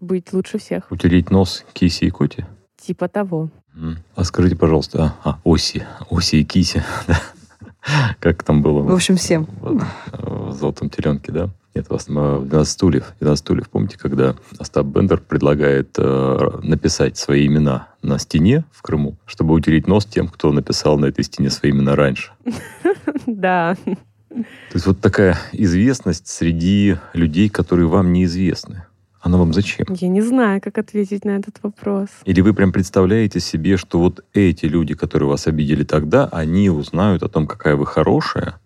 быть 0.00 0.32
лучше 0.32 0.58
всех. 0.58 0.90
Утереть 0.90 1.30
нос 1.30 1.64
Кисе 1.72 2.06
и 2.06 2.10
Коте? 2.10 2.46
Типа 2.80 3.08
того. 3.08 3.50
А 4.14 4.24
скажите, 4.24 4.56
пожалуйста, 4.56 5.14
а, 5.24 5.30
а, 5.30 5.40
Оси, 5.44 5.86
Оси 6.10 6.40
и 6.40 6.44
Кисе, 6.44 6.84
да? 7.06 7.20
Как 8.20 8.42
там 8.44 8.62
было? 8.62 8.82
В 8.82 8.94
общем, 8.94 9.16
всем. 9.16 9.46
В, 9.60 9.84
в 10.12 10.52
«Золотом 10.52 10.88
теленке», 10.88 11.32
да? 11.32 11.50
Нет, 11.74 11.88
вас 11.88 12.06
э, 12.08 12.12
12 12.12 12.72
стульев. 12.72 13.14
12 13.20 13.38
стульев. 13.38 13.70
Помните, 13.70 13.98
когда 13.98 14.36
Остап 14.58 14.86
Бендер 14.86 15.20
предлагает 15.20 15.96
э, 15.98 16.60
написать 16.62 17.16
свои 17.16 17.46
имена 17.46 17.88
на 18.02 18.18
стене 18.18 18.64
в 18.72 18.82
Крыму, 18.82 19.16
чтобы 19.26 19.54
утереть 19.54 19.86
нос 19.86 20.04
тем, 20.04 20.28
кто 20.28 20.52
написал 20.52 20.98
на 20.98 21.06
этой 21.06 21.24
стене 21.24 21.50
свои 21.50 21.72
имена 21.72 21.96
раньше? 21.96 22.32
Да. 23.26 23.76
То 23.84 24.74
есть 24.74 24.86
вот 24.86 25.00
такая 25.00 25.38
известность 25.52 26.26
среди 26.26 26.96
людей, 27.12 27.48
которые 27.48 27.86
вам 27.86 28.12
неизвестны. 28.12 28.84
Она 29.20 29.38
вам 29.38 29.52
зачем? 29.52 29.86
Я 29.88 30.08
не 30.08 30.20
знаю, 30.20 30.60
как 30.60 30.78
ответить 30.78 31.24
на 31.24 31.32
этот 31.32 31.58
вопрос. 31.62 32.08
Или 32.24 32.40
вы 32.40 32.54
прям 32.54 32.72
представляете 32.72 33.38
себе, 33.38 33.76
что 33.76 34.00
вот 34.00 34.24
эти 34.32 34.66
люди, 34.66 34.94
которые 34.94 35.28
вас 35.28 35.46
обидели 35.46 35.84
тогда, 35.84 36.26
они 36.32 36.70
узнают 36.70 37.22
о 37.22 37.28
том, 37.28 37.46
какая 37.46 37.76
вы 37.76 37.86
хорошая, 37.86 38.58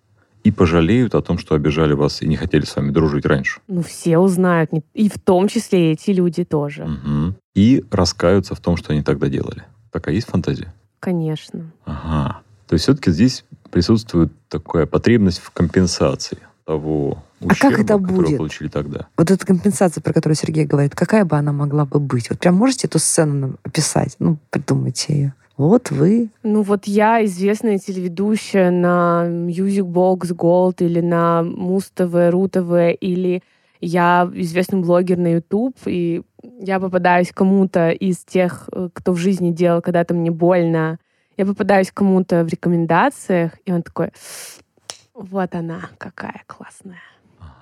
и 0.46 0.52
пожалеют 0.52 1.16
о 1.16 1.22
том, 1.22 1.38
что 1.38 1.56
обижали 1.56 1.92
вас 1.92 2.22
и 2.22 2.28
не 2.28 2.36
хотели 2.36 2.64
с 2.64 2.76
вами 2.76 2.92
дружить 2.92 3.26
раньше. 3.26 3.60
Ну, 3.66 3.82
все 3.82 4.18
узнают, 4.18 4.70
и 4.94 5.08
в 5.08 5.18
том 5.18 5.48
числе 5.48 5.90
эти 5.90 6.12
люди 6.12 6.44
тоже. 6.44 6.84
Мгм. 6.84 7.34
И 7.56 7.84
раскаются 7.90 8.54
в 8.54 8.60
том, 8.60 8.76
что 8.76 8.92
они 8.92 9.02
тогда 9.02 9.28
делали. 9.28 9.64
Такая 9.90 10.14
есть 10.14 10.28
фантазия? 10.28 10.72
Конечно. 11.00 11.72
Ага. 11.84 12.42
То 12.68 12.74
есть 12.74 12.84
все-таки 12.84 13.10
здесь 13.10 13.44
присутствует 13.72 14.30
такая 14.48 14.86
потребность 14.86 15.40
в 15.40 15.50
компенсации 15.50 16.38
того 16.64 17.24
А 17.40 17.48
как 17.48 17.72
ущерба, 17.72 17.82
это 17.82 17.98
будет? 17.98 18.38
получили 18.38 18.68
тогда. 18.68 19.08
Вот 19.16 19.28
эта 19.32 19.44
компенсация, 19.44 20.00
про 20.00 20.12
которую 20.12 20.36
Сергей 20.36 20.64
говорит, 20.64 20.94
какая 20.94 21.24
бы 21.24 21.36
она 21.36 21.50
могла 21.50 21.86
бы 21.86 21.98
быть? 21.98 22.30
Вот 22.30 22.38
прям 22.38 22.54
можете 22.54 22.86
эту 22.86 23.00
сцену 23.00 23.56
описать? 23.64 24.14
Ну, 24.20 24.38
придумайте 24.50 25.12
ее. 25.12 25.34
Вот 25.56 25.90
вы. 25.90 26.28
Ну 26.42 26.62
вот 26.62 26.86
я 26.86 27.24
известная 27.24 27.78
телеведущая 27.78 28.70
на 28.70 29.24
Music 29.26 29.84
Box 29.84 30.34
Gold 30.34 30.76
или 30.84 31.00
на 31.00 31.42
Муз 31.42 31.90
ТВ, 31.94 32.14
Ру 32.30 32.48
ТВ, 32.48 32.94
или 33.00 33.42
я 33.80 34.28
известный 34.34 34.80
блогер 34.80 35.16
на 35.16 35.34
YouTube, 35.34 35.76
и 35.86 36.22
я 36.60 36.78
попадаюсь 36.78 37.32
кому-то 37.32 37.90
из 37.90 38.18
тех, 38.18 38.68
э, 38.72 38.88
кто 38.92 39.12
в 39.12 39.16
жизни 39.16 39.50
делал 39.50 39.80
когда-то 39.80 40.14
мне 40.14 40.30
больно. 40.30 40.98
Я 41.36 41.46
попадаюсь 41.46 41.90
кому-то 41.92 42.44
в 42.44 42.48
рекомендациях, 42.48 43.52
и 43.64 43.72
он 43.72 43.82
такой, 43.82 44.10
вот 45.14 45.54
она, 45.54 45.80
какая 45.98 46.42
классная. 46.46 47.00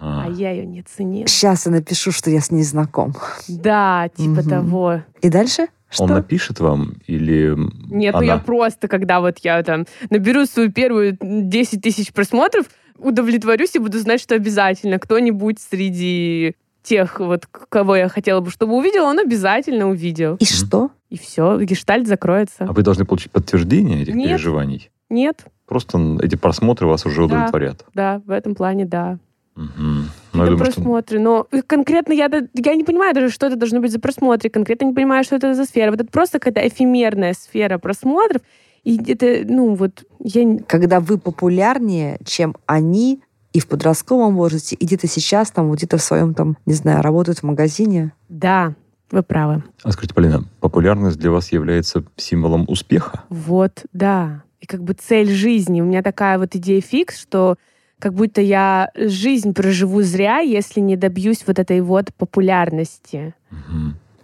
А 0.00 0.24
Ага. 0.26 0.32
я 0.34 0.50
ее 0.50 0.66
не 0.66 0.82
ценил. 0.82 1.26
Сейчас 1.28 1.66
я 1.66 1.72
напишу, 1.72 2.10
что 2.12 2.28
я 2.30 2.40
с 2.40 2.50
ней 2.50 2.62
знаком. 2.64 3.14
Да, 3.48 4.08
типа 4.16 4.40
Мгм. 4.40 4.48
того. 4.48 5.00
И 5.22 5.28
дальше? 5.30 5.68
Что? 5.94 6.04
Он 6.04 6.10
напишет 6.10 6.60
вам 6.60 6.94
или 7.06 7.54
Нет, 7.90 8.12
ну 8.14 8.18
она? 8.18 8.26
я 8.26 8.38
просто, 8.38 8.88
когда 8.88 9.20
вот 9.20 9.38
я 9.42 9.62
там 9.62 9.86
наберу 10.10 10.46
свою 10.46 10.70
первую 10.72 11.16
10 11.20 11.80
тысяч 11.82 12.12
просмотров, 12.12 12.66
удовлетворюсь 12.98 13.74
и 13.74 13.78
буду 13.78 13.98
знать, 13.98 14.20
что 14.20 14.34
обязательно 14.34 14.98
кто-нибудь 14.98 15.58
среди 15.60 16.54
тех, 16.82 17.18
вот, 17.20 17.46
кого 17.46 17.96
я 17.96 18.08
хотела 18.08 18.40
бы, 18.40 18.50
чтобы 18.50 18.74
увидел, 18.74 19.04
он 19.04 19.18
обязательно 19.18 19.88
увидел. 19.88 20.36
И 20.36 20.44
что? 20.44 20.90
И 21.08 21.16
все, 21.18 21.58
гештальт 21.60 22.06
закроется. 22.06 22.64
А 22.68 22.72
вы 22.72 22.82
должны 22.82 23.04
получить 23.04 23.30
подтверждение 23.32 24.02
этих 24.02 24.14
Нет. 24.14 24.28
переживаний. 24.30 24.90
Нет, 25.08 25.44
Просто 25.66 26.18
эти 26.22 26.36
просмотры 26.36 26.86
вас 26.86 27.06
уже 27.06 27.20
Да. 27.20 27.24
удовлетворят. 27.24 27.86
да, 27.94 28.20
в 28.26 28.30
этом 28.30 28.54
плане, 28.54 28.84
да. 28.84 29.18
Мгм. 29.56 30.10
Ну, 30.34 30.42
это 30.42 30.52
думаю, 30.52 30.66
что 30.66 30.74
просмотры. 30.74 31.18
Но 31.18 31.46
конкретно 31.66 32.12
я, 32.12 32.28
я 32.54 32.74
не 32.74 32.84
понимаю 32.84 33.14
даже, 33.14 33.30
что 33.30 33.46
это 33.46 33.56
должно 33.56 33.80
быть 33.80 33.92
за 33.92 34.00
просмотры. 34.00 34.50
Конкретно 34.50 34.86
не 34.86 34.92
понимаю, 34.92 35.24
что 35.24 35.36
это 35.36 35.54
за 35.54 35.64
сфера. 35.64 35.90
Вот 35.90 36.00
это 36.00 36.10
просто 36.10 36.38
какая-то 36.38 36.66
эфемерная 36.66 37.34
сфера 37.34 37.78
просмотров. 37.78 38.42
И 38.82 39.00
это, 39.10 39.50
ну, 39.50 39.74
вот, 39.74 40.04
я... 40.18 40.58
Когда 40.66 41.00
вы 41.00 41.18
популярнее, 41.18 42.18
чем 42.24 42.54
они, 42.66 43.22
и 43.54 43.60
в 43.60 43.68
подростковом 43.68 44.36
возрасте, 44.36 44.76
и 44.76 44.84
где-то 44.84 45.06
сейчас, 45.06 45.50
там, 45.50 45.70
где-то 45.70 45.96
в 45.96 46.02
своем, 46.02 46.34
там, 46.34 46.58
не 46.66 46.74
знаю, 46.74 47.02
работают 47.02 47.38
в 47.38 47.42
магазине. 47.44 48.12
Да, 48.28 48.74
вы 49.10 49.22
правы. 49.22 49.62
А 49.84 49.92
скажите, 49.92 50.14
Полина, 50.14 50.44
популярность 50.60 51.18
для 51.18 51.30
вас 51.30 51.52
является 51.52 52.04
символом 52.16 52.64
успеха? 52.68 53.22
Вот, 53.30 53.84
да. 53.92 54.42
И 54.60 54.66
как 54.66 54.82
бы 54.82 54.94
цель 54.94 55.30
жизни. 55.30 55.80
У 55.80 55.84
меня 55.84 56.02
такая 56.02 56.38
вот 56.38 56.56
идея 56.56 56.80
фикс, 56.80 57.20
что 57.20 57.56
как 58.04 58.12
будто 58.12 58.42
я 58.42 58.90
жизнь 58.96 59.54
проживу 59.54 60.02
зря, 60.02 60.40
если 60.40 60.80
не 60.80 60.94
добьюсь 60.94 61.42
вот 61.46 61.58
этой 61.58 61.80
вот 61.80 62.12
популярности. 62.12 63.34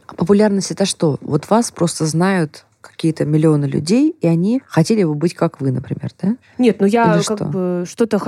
А 0.06 0.14
популярность 0.14 0.70
это 0.70 0.84
что? 0.84 1.16
Вот 1.22 1.48
вас 1.48 1.70
просто 1.70 2.04
знают 2.04 2.66
какие-то 2.82 3.24
миллионы 3.24 3.64
людей, 3.64 4.14
и 4.20 4.26
они 4.26 4.60
хотели 4.66 5.02
бы 5.02 5.14
быть 5.14 5.32
как 5.32 5.62
вы, 5.62 5.72
например, 5.72 6.10
да? 6.20 6.36
Нет, 6.58 6.76
ну 6.80 6.86
я 6.86 7.14
Или 7.14 7.22
как 7.22 7.38
что? 7.38 7.44
бы 7.46 7.84
что-то, 7.88 8.20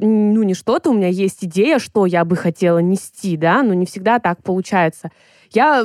ну 0.00 0.42
не 0.42 0.54
что-то, 0.54 0.88
у 0.88 0.94
меня 0.94 1.08
есть 1.08 1.44
идея, 1.44 1.78
что 1.78 2.06
я 2.06 2.24
бы 2.24 2.34
хотела 2.34 2.78
нести, 2.78 3.36
да, 3.36 3.62
но 3.62 3.74
не 3.74 3.84
всегда 3.84 4.20
так 4.20 4.42
получается. 4.42 5.10
Я 5.54 5.84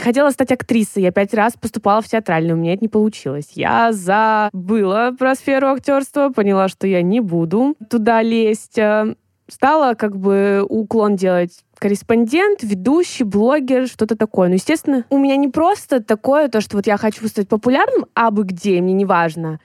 хотела 0.00 0.30
стать 0.30 0.52
актрисой, 0.52 1.02
я 1.02 1.12
пять 1.12 1.34
раз 1.34 1.54
поступала 1.54 2.00
в 2.00 2.08
театральную, 2.08 2.56
у 2.56 2.60
меня 2.60 2.72
это 2.72 2.82
не 2.82 2.88
получилось. 2.88 3.50
Я 3.52 3.92
забыла 3.92 5.14
про 5.18 5.34
сферу 5.34 5.68
актерства, 5.68 6.30
поняла, 6.30 6.68
что 6.68 6.86
я 6.86 7.02
не 7.02 7.20
буду 7.20 7.76
туда 7.90 8.22
лезть. 8.22 8.78
Э, 8.78 9.14
Стала 9.48 9.94
как 9.94 10.16
бы 10.16 10.66
уклон 10.68 11.14
делать 11.14 11.60
корреспондент, 11.78 12.64
ведущий, 12.64 13.22
блогер, 13.22 13.86
что-то 13.86 14.16
такое. 14.16 14.48
Ну, 14.48 14.54
естественно, 14.54 15.04
у 15.08 15.18
меня 15.18 15.36
не 15.36 15.46
просто 15.46 16.02
такое, 16.02 16.48
то, 16.48 16.60
что 16.60 16.76
вот 16.76 16.88
я 16.88 16.96
хочу 16.96 17.28
стать 17.28 17.48
популярным, 17.48 18.06
а 18.14 18.32
бы 18.32 18.42
где, 18.42 18.80
мне 18.80 18.92
не 18.92 19.04
важно 19.04 19.60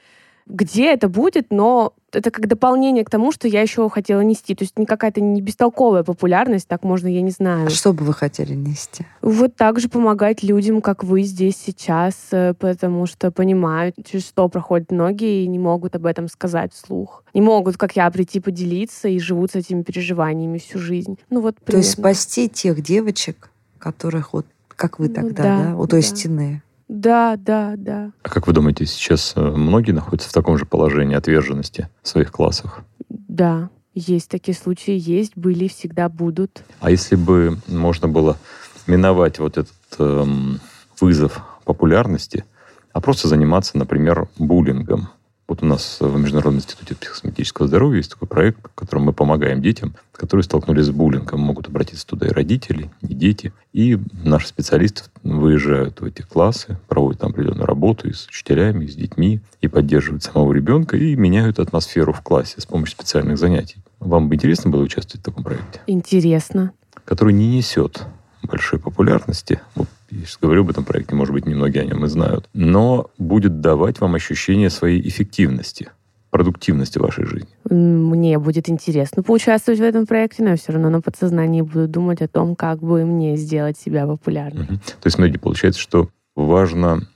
где 0.51 0.93
это 0.93 1.07
будет, 1.09 1.47
но 1.49 1.93
это 2.11 2.29
как 2.29 2.47
дополнение 2.47 3.05
к 3.05 3.09
тому, 3.09 3.31
что 3.31 3.47
я 3.47 3.61
еще 3.61 3.89
хотела 3.89 4.21
нести. 4.21 4.53
То 4.53 4.63
есть 4.63 4.77
не 4.77 4.85
какая-то 4.85 5.21
не 5.21 5.41
бестолковая 5.41 6.03
популярность, 6.03 6.67
так 6.67 6.83
можно, 6.83 7.07
я 7.07 7.21
не 7.21 7.31
знаю. 7.31 7.67
А 7.67 7.69
что 7.69 7.93
бы 7.93 8.03
вы 8.03 8.13
хотели 8.13 8.53
нести? 8.53 9.05
Вот 9.21 9.55
так 9.55 9.79
же 9.79 9.87
помогать 9.87 10.43
людям, 10.43 10.81
как 10.81 11.03
вы 11.03 11.23
здесь 11.23 11.55
сейчас, 11.57 12.15
э, 12.31 12.53
потому 12.53 13.05
что 13.05 13.31
понимают, 13.31 13.95
через 14.05 14.27
что 14.27 14.49
проходят 14.49 14.91
многие 14.91 15.43
и 15.43 15.47
не 15.47 15.59
могут 15.59 15.95
об 15.95 16.05
этом 16.05 16.27
сказать 16.27 16.73
вслух. 16.73 17.23
Не 17.33 17.41
могут, 17.41 17.77
как 17.77 17.95
я, 17.95 18.09
прийти 18.11 18.39
поделиться 18.39 19.07
и 19.07 19.19
живут 19.19 19.51
с 19.51 19.55
этими 19.55 19.83
переживаниями 19.83 20.57
всю 20.57 20.79
жизнь. 20.79 21.17
Ну 21.29 21.41
вот 21.41 21.55
То 21.63 21.77
есть 21.77 21.95
примерно. 21.95 22.13
спасти 22.13 22.49
тех 22.49 22.81
девочек, 22.81 23.51
которых 23.79 24.33
вот 24.33 24.45
как 24.67 24.99
вы 24.99 25.09
Ну 25.09 25.13
тогда, 25.13 25.43
да, 25.43 25.63
да, 25.63 25.77
у 25.77 25.87
той 25.87 26.01
да. 26.01 26.07
стены. 26.07 26.63
Да, 26.91 27.37
да, 27.37 27.75
да. 27.77 28.11
А 28.21 28.29
как 28.29 28.47
вы 28.47 28.53
думаете, 28.53 28.85
сейчас 28.85 29.31
э, 29.37 29.41
многие 29.41 29.93
находятся 29.93 30.27
в 30.27 30.33
таком 30.33 30.57
же 30.57 30.65
положении 30.65 31.15
отверженности 31.15 31.87
в 32.03 32.09
своих 32.09 32.33
классах? 32.33 32.81
Да, 33.07 33.69
есть 33.93 34.29
такие 34.29 34.53
случаи, 34.53 34.97
есть, 34.97 35.37
были, 35.37 35.69
всегда 35.69 36.09
будут. 36.09 36.63
А 36.81 36.91
если 36.91 37.15
бы 37.15 37.57
можно 37.69 38.09
было 38.09 38.35
миновать 38.87 39.39
вот 39.39 39.57
этот 39.57 39.71
эм, 39.99 40.59
вызов 40.99 41.41
популярности, 41.63 42.43
а 42.91 42.99
просто 42.99 43.29
заниматься, 43.29 43.77
например, 43.77 44.27
буллингом? 44.37 45.07
Вот 45.51 45.63
у 45.63 45.65
нас 45.65 45.97
в 45.99 46.17
Международном 46.17 46.59
институте 46.61 46.95
психосоматического 46.95 47.67
здоровья 47.67 47.97
есть 47.97 48.11
такой 48.11 48.25
проект, 48.25 48.59
в 48.63 48.73
котором 48.73 49.03
мы 49.03 49.11
помогаем 49.11 49.61
детям, 49.61 49.95
которые 50.13 50.45
столкнулись 50.45 50.85
с 50.85 50.91
буллингом. 50.91 51.41
Могут 51.41 51.67
обратиться 51.67 52.07
туда 52.07 52.27
и 52.27 52.29
родители, 52.29 52.89
и 53.01 53.13
дети. 53.13 53.51
И 53.73 53.99
наши 54.23 54.47
специалисты 54.47 55.03
выезжают 55.23 55.99
в 55.99 56.05
эти 56.05 56.21
классы, 56.21 56.77
проводят 56.87 57.19
там 57.19 57.31
определенную 57.31 57.65
работу 57.65 58.07
и 58.07 58.13
с 58.13 58.27
учителями, 58.27 58.85
и 58.85 58.87
с 58.87 58.95
детьми, 58.95 59.41
и 59.59 59.67
поддерживают 59.67 60.23
самого 60.23 60.53
ребенка, 60.53 60.95
и 60.95 61.17
меняют 61.17 61.59
атмосферу 61.59 62.13
в 62.13 62.21
классе 62.21 62.61
с 62.61 62.65
помощью 62.65 62.95
специальных 62.95 63.37
занятий. 63.37 63.83
Вам 63.99 64.29
бы 64.29 64.35
интересно 64.35 64.71
было 64.71 64.83
участвовать 64.83 65.19
в 65.19 65.25
таком 65.25 65.43
проекте? 65.43 65.81
Интересно. 65.85 66.71
который 67.03 67.33
не 67.33 67.57
несет 67.57 68.05
большой 68.43 68.79
популярности. 68.79 69.59
Вот 69.75 69.89
я 70.11 70.25
сейчас 70.25 70.37
говорю 70.41 70.61
об 70.61 70.69
этом 70.69 70.83
проекте, 70.83 71.15
может 71.15 71.33
быть, 71.33 71.45
немногие 71.45 71.83
о 71.83 71.85
нем 71.85 72.05
и 72.05 72.07
знают, 72.07 72.49
но 72.53 73.09
будет 73.17 73.61
давать 73.61 73.99
вам 73.99 74.15
ощущение 74.15 74.69
своей 74.69 75.07
эффективности. 75.07 75.89
продуктивности 76.31 76.97
вашей 76.97 77.25
жизни? 77.25 77.49
Мне 77.69 78.39
будет 78.39 78.69
интересно 78.69 79.21
поучаствовать 79.21 79.79
в 79.79 79.83
этом 79.83 80.07
проекте, 80.07 80.43
но 80.43 80.51
я 80.51 80.55
все 80.55 80.71
равно 80.71 80.89
на 80.89 81.01
подсознании 81.01 81.61
буду 81.61 81.87
думать 81.87 82.21
о 82.21 82.27
том, 82.27 82.55
как 82.55 82.79
бы 82.79 83.05
мне 83.05 83.35
сделать 83.35 83.77
себя 83.77 84.07
популярной. 84.07 84.63
Угу. 84.63 84.75
То 84.75 85.05
есть, 85.05 85.15
смотрите, 85.15 85.39
получается, 85.39 85.79
что 85.79 86.09
важно 86.35 87.07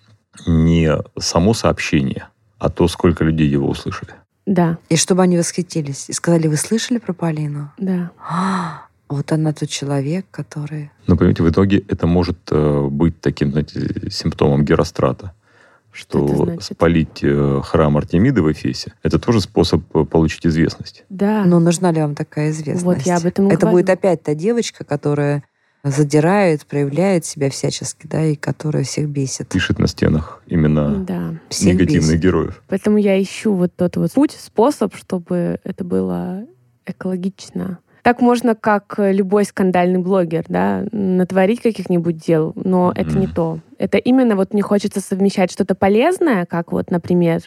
не 0.45 0.91
само 1.17 1.53
сообщение, 1.53 2.27
а 2.59 2.69
то, 2.69 2.87
сколько 2.87 3.23
людей 3.23 3.47
его 3.47 3.69
услышали. 3.69 4.11
Да. 4.45 4.77
И 4.89 4.97
чтобы 4.97 5.23
они 5.23 5.37
восхитились. 5.37 6.09
И 6.09 6.13
сказали, 6.13 6.47
вы 6.47 6.57
слышали 6.57 6.99
про 6.99 7.13
Полину? 7.13 7.71
Да. 7.79 8.11
А, 8.19 8.84
вот 9.09 9.31
она 9.31 9.53
тот 9.53 9.69
человек, 9.69 10.25
который... 10.31 10.91
Но, 11.07 11.15
понимаете, 11.15 11.43
в 11.43 11.49
итоге 11.49 11.83
это 11.87 12.07
может 12.07 12.37
э, 12.51 12.87
быть 12.89 13.19
таким, 13.21 13.51
знаете, 13.51 14.09
симптомом 14.09 14.65
Герострата 14.65 15.33
что, 15.95 16.27
что 16.27 16.59
спалить 16.59 17.19
э, 17.21 17.61
храм 17.63 17.95
Артемиды 17.95 18.41
в 18.41 18.51
Эфесе, 18.51 18.93
это 19.01 19.17
тоже 19.17 19.39
способ 19.39 19.81
э, 19.95 20.03
получить 20.03 20.45
известность. 20.45 21.05
Да. 21.09 21.45
Но 21.45 21.59
нужна 21.59 21.91
ли 21.91 22.01
вам 22.01 22.15
такая 22.15 22.51
известность? 22.51 22.83
Вот 22.83 23.01
я 23.01 23.17
об 23.17 23.25
этом 23.25 23.47
Это 23.47 23.61
говорю. 23.61 23.77
будет 23.77 23.89
опять 23.89 24.21
та 24.21 24.35
девочка, 24.35 24.83
которая 24.83 25.43
задирает, 25.83 26.65
проявляет 26.65 27.25
себя 27.25 27.49
всячески, 27.49 28.07
да, 28.07 28.25
и 28.25 28.35
которая 28.35 28.83
всех 28.83 29.07
бесит. 29.07 29.49
Пишет 29.49 29.79
на 29.79 29.87
стенах 29.87 30.41
именно 30.47 30.97
да. 30.97 31.35
негативных 31.61 32.11
бесит. 32.11 32.21
героев. 32.21 32.63
Поэтому 32.67 32.97
я 32.97 33.21
ищу 33.21 33.53
вот 33.53 33.71
тот 33.75 33.95
вот 33.95 34.11
путь, 34.11 34.35
способ, 34.37 34.95
чтобы 34.95 35.59
это 35.63 35.83
было 35.83 36.45
экологично. 36.85 37.79
Так 38.05 38.21
можно, 38.21 38.53
как 38.53 38.97
любой 38.99 39.45
скандальный 39.45 39.97
блогер, 39.97 40.45
да, 40.47 40.85
натворить 40.91 41.59
каких-нибудь 41.59 42.17
дел, 42.17 42.53
но 42.53 42.91
mm. 42.91 43.01
это 43.01 43.17
не 43.17 43.25
то. 43.25 43.61
Это 43.79 43.97
именно 43.97 44.35
вот 44.35 44.53
мне 44.53 44.61
хочется 44.61 44.99
совмещать 44.99 45.51
что-то 45.51 45.73
полезное, 45.73 46.45
как 46.45 46.71
вот, 46.71 46.91
например, 46.91 47.41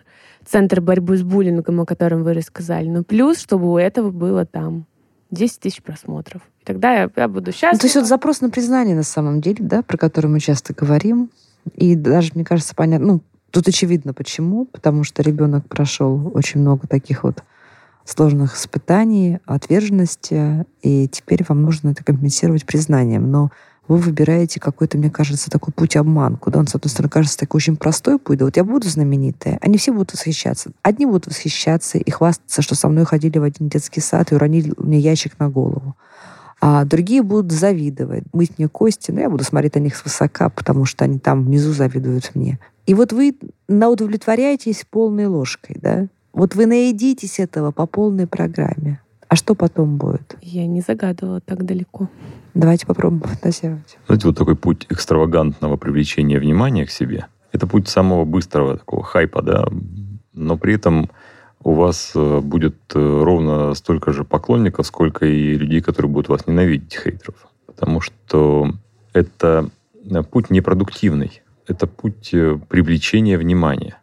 Центр 0.44 0.80
борьбы 0.80 1.16
с 1.16 1.22
буллингом, 1.22 1.80
о 1.80 1.86
котором 1.86 2.24
вы 2.24 2.34
рассказали, 2.34 2.88
но 2.88 3.04
плюс, 3.04 3.38
чтобы 3.38 3.70
у 3.70 3.78
этого 3.78 4.10
было 4.10 4.46
там 4.46 4.86
10 5.30 5.60
тысяч 5.60 5.80
просмотров. 5.80 6.42
И 6.60 6.64
тогда 6.64 7.02
я, 7.02 7.10
я 7.14 7.28
буду 7.28 7.52
счастлива. 7.52 7.74
Ну, 7.74 7.78
то 7.78 7.86
есть 7.86 7.94
вот 7.94 8.06
запрос 8.06 8.40
на 8.40 8.50
признание 8.50 8.96
на 8.96 9.04
самом 9.04 9.40
деле, 9.40 9.58
да, 9.60 9.82
про 9.82 9.96
который 9.96 10.26
мы 10.26 10.40
часто 10.40 10.74
говорим. 10.74 11.30
И 11.76 11.94
даже, 11.94 12.32
мне 12.34 12.44
кажется, 12.44 12.74
понятно, 12.74 13.06
ну, 13.06 13.20
тут 13.52 13.68
очевидно 13.68 14.12
почему, 14.12 14.64
потому 14.64 15.04
что 15.04 15.22
ребенок 15.22 15.68
прошел 15.68 16.32
очень 16.34 16.62
много 16.62 16.88
таких 16.88 17.22
вот 17.22 17.44
сложных 18.08 18.56
испытаний, 18.56 19.38
отверженности, 19.44 20.64
и 20.82 21.08
теперь 21.08 21.44
вам 21.48 21.62
нужно 21.62 21.90
это 21.90 22.02
компенсировать 22.02 22.64
признанием. 22.64 23.30
Но 23.30 23.50
вы 23.86 23.98
выбираете 23.98 24.60
какой-то, 24.60 24.98
мне 24.98 25.10
кажется, 25.10 25.50
такой 25.50 25.72
путь-обман, 25.72 26.36
куда 26.36 26.58
он, 26.58 26.66
с 26.66 26.74
одной 26.74 26.90
стороны, 26.90 27.10
кажется 27.10 27.38
такой 27.38 27.58
очень 27.58 27.76
простой 27.76 28.18
путь. 28.18 28.38
Да 28.38 28.46
вот 28.46 28.56
я 28.56 28.64
буду 28.64 28.88
знаменитая, 28.88 29.58
они 29.60 29.78
все 29.78 29.92
будут 29.92 30.12
восхищаться. 30.12 30.70
Одни 30.82 31.06
будут 31.06 31.26
восхищаться 31.26 31.98
и 31.98 32.10
хвастаться, 32.10 32.62
что 32.62 32.74
со 32.74 32.88
мной 32.88 33.04
ходили 33.04 33.38
в 33.38 33.42
один 33.42 33.68
детский 33.68 34.00
сад 34.00 34.32
и 34.32 34.34
уронили 34.34 34.72
мне 34.78 34.98
ящик 34.98 35.38
на 35.38 35.48
голову. 35.48 35.94
А 36.60 36.84
другие 36.84 37.22
будут 37.22 37.52
завидовать, 37.52 38.24
мыть 38.32 38.58
мне 38.58 38.68
кости, 38.68 39.10
но 39.10 39.20
я 39.20 39.30
буду 39.30 39.44
смотреть 39.44 39.76
на 39.76 39.80
них 39.80 39.96
свысока, 39.96 40.48
потому 40.48 40.84
что 40.86 41.04
они 41.04 41.18
там 41.18 41.44
внизу 41.44 41.72
завидуют 41.72 42.32
мне. 42.34 42.58
И 42.86 42.94
вот 42.94 43.12
вы 43.12 43.36
наудовлетворяетесь 43.68 44.84
полной 44.90 45.26
ложкой, 45.26 45.76
да? 45.80 46.08
Вот 46.32 46.54
вы 46.54 46.66
наедитесь 46.66 47.40
этого 47.40 47.70
по 47.70 47.86
полной 47.86 48.26
программе. 48.26 49.00
А 49.28 49.36
что 49.36 49.54
потом 49.54 49.98
будет? 49.98 50.36
Я 50.40 50.66
не 50.66 50.80
загадывала 50.80 51.40
так 51.40 51.64
далеко. 51.64 52.08
Давайте 52.54 52.86
попробуем 52.86 53.22
фантазировать. 53.22 53.98
Знаете, 54.06 54.26
вот 54.28 54.38
такой 54.38 54.56
путь 54.56 54.86
экстравагантного 54.88 55.76
привлечения 55.76 56.38
внимания 56.38 56.86
к 56.86 56.90
себе. 56.90 57.26
Это 57.52 57.66
путь 57.66 57.88
самого 57.88 58.24
быстрого 58.24 58.78
такого 58.78 59.02
хайпа, 59.02 59.42
да, 59.42 59.68
но 60.32 60.56
при 60.56 60.74
этом 60.74 61.10
у 61.62 61.74
вас 61.74 62.12
э, 62.14 62.40
будет 62.40 62.76
э, 62.94 62.98
ровно 62.98 63.74
столько 63.74 64.12
же 64.12 64.24
поклонников, 64.24 64.86
сколько 64.86 65.26
и 65.26 65.54
людей, 65.54 65.80
которые 65.80 66.10
будут 66.10 66.28
вас 66.28 66.46
ненавидеть, 66.46 66.96
хейтеров. 66.96 67.48
Потому 67.66 68.00
что 68.00 68.72
это 69.12 69.68
э, 70.04 70.22
путь 70.22 70.50
непродуктивный. 70.50 71.42
Это 71.66 71.86
путь 71.86 72.30
привлечения 72.68 73.36
внимания. 73.36 73.98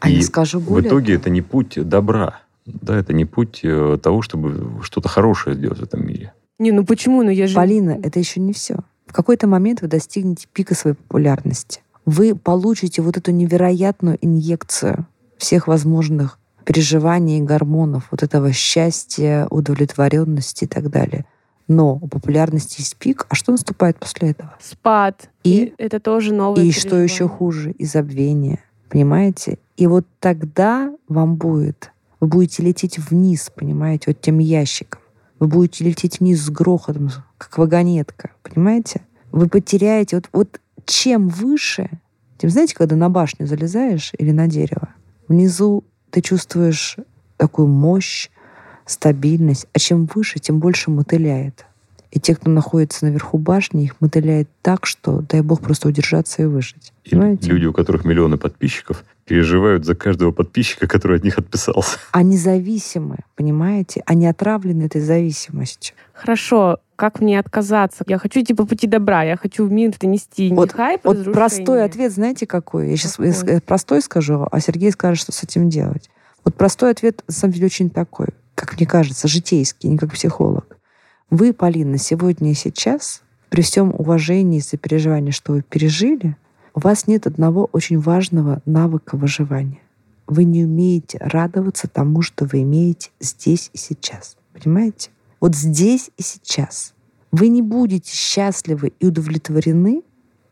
А 0.00 0.10
и 0.10 0.14
я 0.14 0.22
скажу 0.22 0.60
более 0.60 0.82
в 0.82 0.92
итоге 0.92 1.14
это 1.14 1.30
не 1.30 1.42
путь 1.42 1.74
добра. 1.76 2.40
Да, 2.66 2.96
это 2.96 3.12
не 3.12 3.24
путь 3.24 3.60
э, 3.62 3.98
того, 4.02 4.22
чтобы 4.22 4.82
что-то 4.82 5.08
хорошее 5.08 5.56
сделать 5.56 5.78
в 5.78 5.82
этом 5.82 6.06
мире. 6.06 6.32
Не, 6.58 6.72
ну 6.72 6.84
почему? 6.84 7.22
Ну 7.22 7.30
я 7.30 7.46
же... 7.46 7.54
Полина, 7.54 7.98
это 8.02 8.18
еще 8.18 8.40
не 8.40 8.52
все. 8.52 8.76
В 9.06 9.12
какой-то 9.12 9.46
момент 9.46 9.82
вы 9.82 9.88
достигнете 9.88 10.46
пика 10.52 10.74
своей 10.74 10.96
популярности. 10.96 11.80
Вы 12.06 12.34
получите 12.34 13.02
вот 13.02 13.16
эту 13.16 13.30
невероятную 13.32 14.18
инъекцию 14.20 15.06
всех 15.36 15.66
возможных 15.66 16.38
переживаний 16.64 17.38
и 17.38 17.42
гормонов, 17.42 18.08
вот 18.10 18.22
этого 18.22 18.52
счастья, 18.52 19.46
удовлетворенности 19.50 20.64
и 20.64 20.66
так 20.66 20.90
далее. 20.90 21.24
Но 21.66 21.94
у 21.94 22.08
популярности 22.08 22.80
есть 22.80 22.96
пик, 22.96 23.26
а 23.28 23.34
что 23.34 23.52
наступает 23.52 23.96
после 23.98 24.30
этого? 24.30 24.56
Спад. 24.60 25.30
И, 25.44 25.64
и 25.64 25.74
это 25.78 26.00
тоже 26.00 26.34
новое 26.34 26.62
И 26.62 26.72
что 26.72 26.96
еще 26.96 27.28
хуже? 27.28 27.72
И 27.72 27.84
забвение. 27.84 28.60
Понимаете? 28.90 29.58
И 29.76 29.86
вот 29.86 30.04
тогда 30.18 30.92
вам 31.08 31.36
будет, 31.36 31.92
вы 32.18 32.26
будете 32.26 32.62
лететь 32.62 32.98
вниз, 32.98 33.50
понимаете, 33.54 34.04
вот 34.08 34.20
тем 34.20 34.38
ящиком. 34.38 35.00
Вы 35.38 35.46
будете 35.46 35.84
лететь 35.84 36.20
вниз 36.20 36.42
с 36.42 36.50
грохотом, 36.50 37.08
как 37.38 37.56
вагонетка, 37.56 38.32
понимаете? 38.42 39.00
Вы 39.32 39.48
потеряете, 39.48 40.16
вот, 40.16 40.28
вот 40.32 40.60
чем 40.84 41.28
выше, 41.28 41.88
тем, 42.36 42.50
знаете, 42.50 42.74
когда 42.74 42.96
на 42.96 43.08
башню 43.08 43.46
залезаешь 43.46 44.12
или 44.18 44.32
на 44.32 44.48
дерево, 44.48 44.88
внизу 45.28 45.84
ты 46.10 46.20
чувствуешь 46.20 46.96
такую 47.36 47.68
мощь, 47.68 48.28
стабильность, 48.86 49.66
а 49.72 49.78
чем 49.78 50.06
выше, 50.12 50.40
тем 50.40 50.58
больше 50.58 50.90
мотыляет. 50.90 51.64
И 52.10 52.18
те, 52.18 52.34
кто 52.34 52.50
находится 52.50 53.06
наверху 53.06 53.38
башни, 53.38 53.84
их 53.84 54.00
мотыляет 54.00 54.50
так, 54.62 54.84
что 54.84 55.20
дай 55.20 55.42
бог 55.42 55.60
просто 55.60 55.88
удержаться 55.88 56.42
и 56.42 56.46
выжить. 56.46 56.89
И 57.10 57.16
Понимаете? 57.16 57.50
люди, 57.50 57.66
у 57.66 57.72
которых 57.72 58.04
миллионы 58.04 58.36
подписчиков, 58.36 59.04
переживают 59.24 59.84
за 59.84 59.96
каждого 59.96 60.30
подписчика, 60.30 60.86
который 60.86 61.18
от 61.18 61.24
них 61.24 61.38
отписался. 61.38 61.98
Они 62.12 62.36
зависимы, 62.36 63.18
понимаете? 63.34 64.02
Они 64.06 64.26
отравлены 64.26 64.84
этой 64.84 65.00
зависимостью. 65.00 65.96
Хорошо, 66.12 66.78
как 66.94 67.20
мне 67.20 67.38
отказаться? 67.38 68.04
Я 68.06 68.18
хочу 68.18 68.40
идти 68.40 68.54
по 68.54 68.64
пути 68.64 68.86
добра, 68.86 69.24
я 69.24 69.36
хочу 69.36 69.66
в 69.66 69.72
мир 69.72 69.92
донести 69.98 70.50
вот, 70.50 70.68
не 70.68 70.74
хайп, 70.74 71.00
Вот 71.04 71.32
простой 71.32 71.84
ответ, 71.84 72.12
знаете, 72.12 72.46
какой? 72.46 72.90
Я 72.90 72.96
сейчас 72.96 73.16
какой? 73.16 73.60
простой 73.60 74.02
скажу, 74.02 74.46
а 74.50 74.60
Сергей 74.60 74.92
скажет, 74.92 75.22
что 75.22 75.32
с 75.32 75.42
этим 75.42 75.68
делать. 75.68 76.10
Вот 76.44 76.54
простой 76.54 76.92
ответ, 76.92 77.24
на 77.26 77.34
самом 77.34 77.54
деле, 77.54 77.66
очень 77.66 77.90
такой, 77.90 78.28
как 78.54 78.76
мне 78.76 78.86
кажется, 78.86 79.26
житейский, 79.26 79.88
не 79.88 79.98
как 79.98 80.12
психолог. 80.12 80.76
Вы, 81.28 81.52
Полина, 81.52 81.98
сегодня 81.98 82.52
и 82.52 82.54
сейчас, 82.54 83.22
при 83.48 83.62
всем 83.62 83.94
уважении 83.96 84.60
за 84.60 84.76
переживания, 84.76 85.32
что 85.32 85.52
вы 85.52 85.62
пережили, 85.62 86.36
у 86.74 86.80
вас 86.80 87.06
нет 87.06 87.26
одного 87.26 87.68
очень 87.72 87.98
важного 87.98 88.62
навыка 88.64 89.16
выживания. 89.16 89.80
Вы 90.26 90.44
не 90.44 90.64
умеете 90.64 91.18
радоваться 91.20 91.88
тому, 91.88 92.22
что 92.22 92.44
вы 92.44 92.62
имеете 92.62 93.10
здесь 93.20 93.70
и 93.72 93.78
сейчас. 93.78 94.36
Понимаете? 94.52 95.10
Вот 95.40 95.56
здесь 95.56 96.10
и 96.16 96.22
сейчас. 96.22 96.94
Вы 97.32 97.48
не 97.48 97.62
будете 97.62 98.12
счастливы 98.12 98.92
и 99.00 99.06
удовлетворены, 99.06 100.02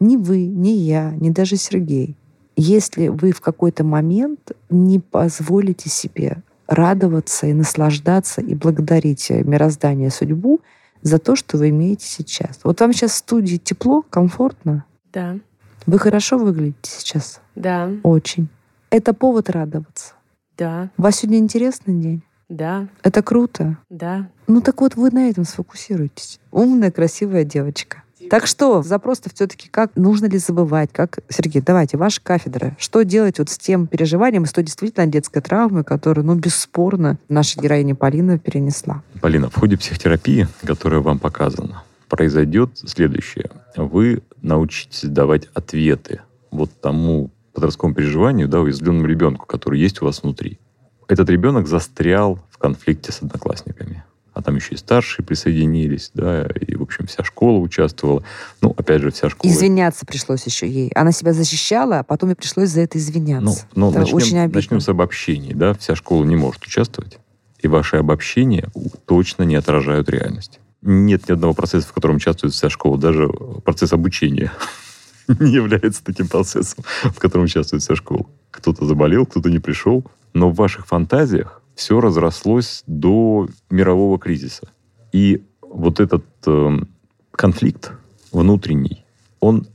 ни 0.00 0.16
вы, 0.16 0.46
ни 0.46 0.70
я, 0.70 1.12
ни 1.12 1.30
даже 1.30 1.56
Сергей, 1.56 2.16
если 2.56 3.08
вы 3.08 3.32
в 3.32 3.40
какой-то 3.40 3.84
момент 3.84 4.52
не 4.70 4.98
позволите 4.98 5.88
себе 5.88 6.42
радоваться 6.66 7.46
и 7.46 7.52
наслаждаться 7.52 8.40
и 8.40 8.54
благодарить 8.54 9.30
мироздание, 9.30 10.10
судьбу 10.10 10.60
за 11.02 11.18
то, 11.18 11.36
что 11.36 11.56
вы 11.56 11.70
имеете 11.70 12.06
сейчас. 12.06 12.60
Вот 12.64 12.80
вам 12.80 12.92
сейчас 12.92 13.12
в 13.12 13.16
студии 13.16 13.56
тепло, 13.56 14.02
комфортно? 14.02 14.84
Да. 15.12 15.38
Вы 15.88 15.98
хорошо 15.98 16.36
выглядите 16.36 16.76
сейчас? 16.82 17.40
Да. 17.54 17.90
Очень. 18.02 18.48
Это 18.90 19.14
повод 19.14 19.48
радоваться. 19.48 20.12
Да. 20.58 20.90
У 20.98 21.02
вас 21.02 21.16
сегодня 21.16 21.38
интересный 21.38 21.94
день? 21.94 22.22
Да. 22.50 22.88
Это 23.02 23.22
круто? 23.22 23.78
Да. 23.88 24.28
Ну 24.48 24.60
так 24.60 24.82
вот 24.82 24.96
вы 24.96 25.10
на 25.10 25.30
этом 25.30 25.44
сфокусируйтесь. 25.44 26.40
Умная, 26.52 26.90
красивая 26.90 27.44
девочка. 27.44 28.02
Так 28.28 28.46
что, 28.46 28.82
запрос-то 28.82 29.30
все-таки 29.34 29.70
как, 29.70 29.92
нужно 29.96 30.26
ли 30.26 30.36
забывать, 30.36 30.90
как, 30.92 31.20
Сергей, 31.30 31.62
давайте, 31.62 31.96
ваша 31.96 32.20
кафедра, 32.22 32.76
что 32.78 33.02
делать 33.02 33.38
вот 33.38 33.48
с 33.48 33.56
тем 33.56 33.86
переживанием, 33.86 34.44
с 34.44 34.52
той 34.52 34.64
действительно 34.64 35.06
детской 35.06 35.40
травмой, 35.40 35.84
которую, 35.84 36.26
ну, 36.26 36.34
бесспорно, 36.34 37.16
наша 37.30 37.58
героиня 37.58 37.94
Полина 37.94 38.38
перенесла? 38.38 39.02
Полина, 39.22 39.48
в 39.48 39.54
ходе 39.54 39.78
психотерапии, 39.78 40.46
которая 40.66 41.00
вам 41.00 41.18
показана, 41.18 41.84
произойдет 42.08 42.70
следующее. 42.78 43.50
Вы 43.76 44.22
научитесь 44.42 45.08
давать 45.08 45.48
ответы 45.54 46.22
вот 46.50 46.70
тому 46.80 47.30
подростковому 47.52 47.94
переживанию, 47.94 48.48
да, 48.48 48.60
уязвленному 48.60 49.06
ребенку, 49.06 49.46
который 49.46 49.80
есть 49.80 50.00
у 50.02 50.04
вас 50.04 50.22
внутри. 50.22 50.58
Этот 51.08 51.28
ребенок 51.30 51.66
застрял 51.66 52.38
в 52.50 52.58
конфликте 52.58 53.12
с 53.12 53.22
одноклассниками 53.22 54.04
а 54.38 54.42
там 54.42 54.54
еще 54.54 54.74
и 54.74 54.78
старшие 54.78 55.26
присоединились, 55.26 56.12
да, 56.14 56.46
и, 56.46 56.76
в 56.76 56.82
общем, 56.82 57.08
вся 57.08 57.24
школа 57.24 57.58
участвовала. 57.58 58.22
Ну, 58.60 58.72
опять 58.76 59.02
же, 59.02 59.10
вся 59.10 59.28
школа... 59.28 59.50
Извиняться 59.50 60.06
пришлось 60.06 60.46
еще 60.46 60.68
ей. 60.68 60.92
Она 60.94 61.10
себя 61.10 61.32
защищала, 61.32 61.98
а 61.98 62.02
потом 62.04 62.28
ей 62.28 62.36
пришлось 62.36 62.68
за 62.68 62.82
это 62.82 62.98
извиняться. 62.98 63.66
Ну, 63.74 63.86
ну 63.86 63.90
это 63.90 63.98
начнем, 63.98 64.16
очень 64.16 64.38
обидно. 64.38 64.58
начнем 64.58 64.80
с 64.80 64.88
обобщений, 64.88 65.54
да, 65.54 65.74
вся 65.74 65.96
школа 65.96 66.24
не 66.24 66.36
может 66.36 66.64
участвовать, 66.64 67.18
и 67.58 67.66
ваши 67.66 67.96
обобщения 67.96 68.68
точно 69.06 69.42
не 69.42 69.56
отражают 69.56 70.08
реальность. 70.08 70.60
Нет 70.82 71.28
ни 71.28 71.32
одного 71.32 71.54
процесса, 71.54 71.88
в 71.88 71.92
котором 71.92 72.16
участвует 72.16 72.54
вся 72.54 72.70
школа, 72.70 72.98
даже 72.98 73.28
процесс 73.64 73.92
обучения 73.92 74.52
не 75.40 75.52
является 75.52 76.04
таким 76.04 76.28
процессом, 76.28 76.84
в 77.02 77.18
котором 77.18 77.44
участвует 77.44 77.82
вся 77.82 77.96
школа. 77.96 78.26
Кто-то 78.50 78.86
заболел, 78.86 79.26
кто-то 79.26 79.50
не 79.50 79.58
пришел, 79.58 80.04
но 80.32 80.50
в 80.50 80.54
ваших 80.54 80.86
фантазиях 80.86 81.62
все 81.74 82.00
разрослось 82.00 82.82
до 82.86 83.48
мирового 83.70 84.18
кризиса. 84.18 84.68
И 85.12 85.44
вот 85.60 86.00
этот 86.00 86.24
э, 86.46 86.78
конфликт 87.32 87.92
внутренний, 88.32 89.04
он 89.40 89.66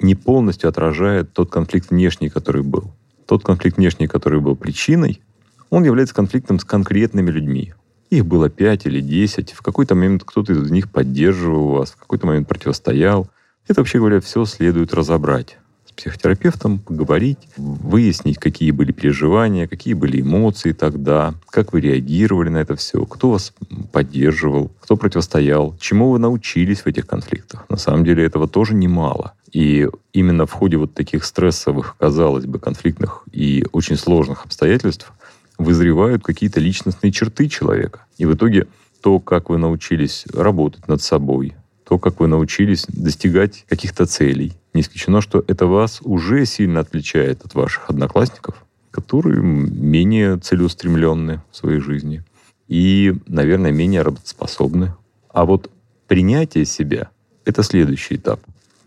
не 0.00 0.14
полностью 0.14 0.68
отражает 0.68 1.32
тот 1.32 1.50
конфликт 1.50 1.90
внешний, 1.90 2.28
который 2.28 2.62
был. 2.62 2.92
Тот 3.26 3.42
конфликт 3.42 3.78
внешний, 3.78 4.06
который 4.06 4.40
был 4.40 4.54
причиной, 4.54 5.22
он 5.70 5.84
является 5.84 6.14
конфликтом 6.14 6.58
с 6.58 6.64
конкретными 6.64 7.30
людьми. 7.30 7.74
Их 8.10 8.24
было 8.24 8.48
пять 8.48 8.86
или 8.86 9.00
десять. 9.00 9.52
В 9.52 9.62
какой-то 9.62 9.94
момент 9.94 10.22
кто-то 10.24 10.52
из 10.52 10.70
них 10.70 10.90
поддерживал 10.90 11.68
вас, 11.68 11.90
в 11.90 11.96
какой-то 11.96 12.26
момент 12.26 12.48
противостоял. 12.48 13.28
Это, 13.68 13.80
вообще 13.80 13.98
говоря, 13.98 14.20
все 14.20 14.44
следует 14.44 14.94
разобрать 14.94 15.58
психотерапевтом, 15.96 16.78
поговорить, 16.78 17.38
выяснить, 17.56 18.38
какие 18.38 18.70
были 18.70 18.92
переживания, 18.92 19.66
какие 19.66 19.94
были 19.94 20.20
эмоции 20.20 20.72
тогда, 20.72 21.34
как 21.48 21.72
вы 21.72 21.80
реагировали 21.80 22.50
на 22.50 22.58
это 22.58 22.76
все, 22.76 23.04
кто 23.06 23.30
вас 23.30 23.52
поддерживал, 23.92 24.70
кто 24.80 24.96
противостоял, 24.96 25.74
чему 25.80 26.10
вы 26.10 26.18
научились 26.18 26.82
в 26.82 26.86
этих 26.86 27.06
конфликтах. 27.06 27.64
На 27.68 27.78
самом 27.78 28.04
деле 28.04 28.24
этого 28.24 28.46
тоже 28.46 28.74
немало. 28.74 29.32
И 29.52 29.88
именно 30.12 30.44
в 30.44 30.52
ходе 30.52 30.76
вот 30.76 30.92
таких 30.92 31.24
стрессовых, 31.24 31.96
казалось 31.98 32.44
бы, 32.44 32.58
конфликтных 32.58 33.22
и 33.32 33.64
очень 33.72 33.96
сложных 33.96 34.44
обстоятельств 34.44 35.12
вызревают 35.58 36.22
какие-то 36.22 36.60
личностные 36.60 37.12
черты 37.12 37.48
человека. 37.48 38.00
И 38.18 38.26
в 38.26 38.34
итоге 38.34 38.66
то, 39.00 39.20
как 39.20 39.50
вы 39.50 39.58
научились 39.58 40.24
работать 40.32 40.88
над 40.88 41.02
собой, 41.02 41.54
то, 41.84 41.98
как 41.98 42.20
вы 42.20 42.26
научились 42.26 42.86
достигать 42.88 43.64
каких-то 43.68 44.06
целей. 44.06 44.52
Не 44.74 44.80
исключено, 44.80 45.20
что 45.20 45.44
это 45.46 45.66
вас 45.66 46.00
уже 46.02 46.44
сильно 46.46 46.80
отличает 46.80 47.44
от 47.44 47.54
ваших 47.54 47.88
одноклассников, 47.88 48.64
которые 48.90 49.40
менее 49.40 50.38
целеустремленны 50.38 51.42
в 51.50 51.56
своей 51.56 51.80
жизни 51.80 52.24
и, 52.66 53.14
наверное, 53.26 53.70
менее 53.70 54.02
работоспособны. 54.02 54.94
А 55.32 55.44
вот 55.44 55.70
принятие 56.08 56.64
себя— 56.64 57.10
это 57.44 57.62
следующий 57.62 58.16
этап 58.16 58.40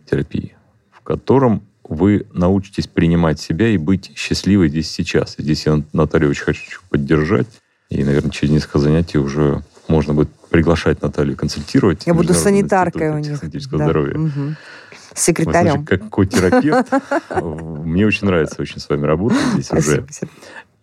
терапии, 0.09 0.55
в 0.91 1.01
котором 1.01 1.61
вы 1.89 2.27
научитесь 2.33 2.87
принимать 2.87 3.39
себя 3.39 3.67
и 3.67 3.77
быть 3.77 4.11
счастливой 4.15 4.69
здесь 4.69 4.89
сейчас. 4.89 5.35
здесь 5.37 5.65
я 5.65 5.83
Наталью 5.91 6.29
очень 6.29 6.43
хочу 6.43 6.81
поддержать. 6.89 7.47
И, 7.89 8.03
наверное, 8.03 8.29
через 8.29 8.53
несколько 8.53 8.77
занятий 8.77 9.17
уже 9.17 9.63
можно 9.87 10.13
будет 10.13 10.29
приглашать 10.51 11.01
Наталью 11.01 11.35
консультировать. 11.35 12.05
Я 12.05 12.13
буду 12.13 12.35
санитаркой 12.35 13.09
у 13.09 13.17
них. 13.17 13.39
Да. 13.41 13.59
здоровья. 13.59 14.19
Угу. 14.19 14.55
Секретарем. 15.15 15.85
Как 15.85 16.07
ко-терапевт. 16.09 16.87
Мне 17.83 18.05
очень 18.05 18.27
нравится 18.27 18.61
очень 18.61 18.79
с 18.79 18.87
вами 18.87 19.07
работать 19.07 19.39
здесь 19.53 19.71
уже. 19.71 20.05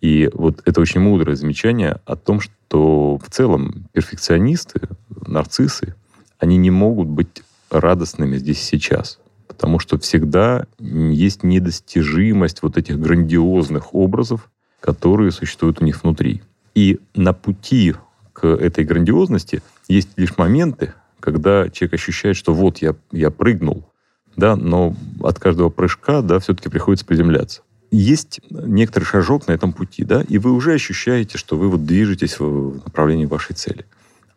И 0.01 0.29
вот 0.33 0.61
это 0.65 0.81
очень 0.81 0.99
мудрое 0.99 1.37
замечание 1.37 2.01
о 2.05 2.17
том, 2.17 2.41
что 2.41 3.17
в 3.17 3.31
целом 3.31 3.87
перфекционисты, 3.93 4.81
нарциссы, 5.25 5.95
они 6.37 6.57
не 6.57 6.69
могут 6.69 7.07
быть 7.07 7.41
радостными 7.71 8.37
здесь 8.37 8.61
сейчас. 8.61 9.19
Потому 9.47 9.79
что 9.79 9.97
всегда 9.97 10.65
есть 10.79 11.43
недостижимость 11.43 12.61
вот 12.61 12.77
этих 12.77 12.99
грандиозных 12.99 13.95
образов, 13.95 14.49
которые 14.79 15.31
существуют 15.31 15.81
у 15.81 15.85
них 15.85 16.03
внутри. 16.03 16.41
И 16.75 16.99
на 17.15 17.33
пути 17.33 17.95
к 18.33 18.45
этой 18.45 18.83
грандиозности 18.83 19.63
есть 19.87 20.09
лишь 20.15 20.37
моменты, 20.37 20.93
когда 21.19 21.69
человек 21.69 21.95
ощущает, 21.95 22.35
что 22.35 22.53
вот 22.53 22.79
я, 22.79 22.95
я 23.11 23.31
прыгнул, 23.31 23.89
да, 24.35 24.55
но 24.55 24.95
от 25.21 25.39
каждого 25.39 25.69
прыжка, 25.69 26.21
да, 26.21 26.39
все-таки 26.39 26.69
приходится 26.69 27.05
приземляться. 27.05 27.61
Есть 27.89 28.41
некоторый 28.49 29.05
шажок 29.05 29.47
на 29.47 29.53
этом 29.53 29.73
пути, 29.73 30.03
да, 30.03 30.21
и 30.21 30.37
вы 30.37 30.51
уже 30.51 30.73
ощущаете, 30.73 31.37
что 31.37 31.57
вы 31.57 31.69
вот 31.69 31.85
движетесь 31.85 32.39
в 32.39 32.81
направлении 32.85 33.25
вашей 33.25 33.55
цели. 33.55 33.85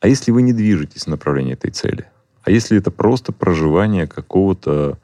А 0.01 0.09
если 0.09 0.31
вы 0.31 0.43
не 0.43 0.53
движетесь 0.53 1.05
в 1.05 1.09
направлении 1.09 1.53
этой 1.53 1.71
цели? 1.71 2.07
А 2.51 2.53
если 2.53 2.79
это 2.79 2.91
просто 2.91 3.31
проживание 3.31 4.09
какого-то 4.09 4.99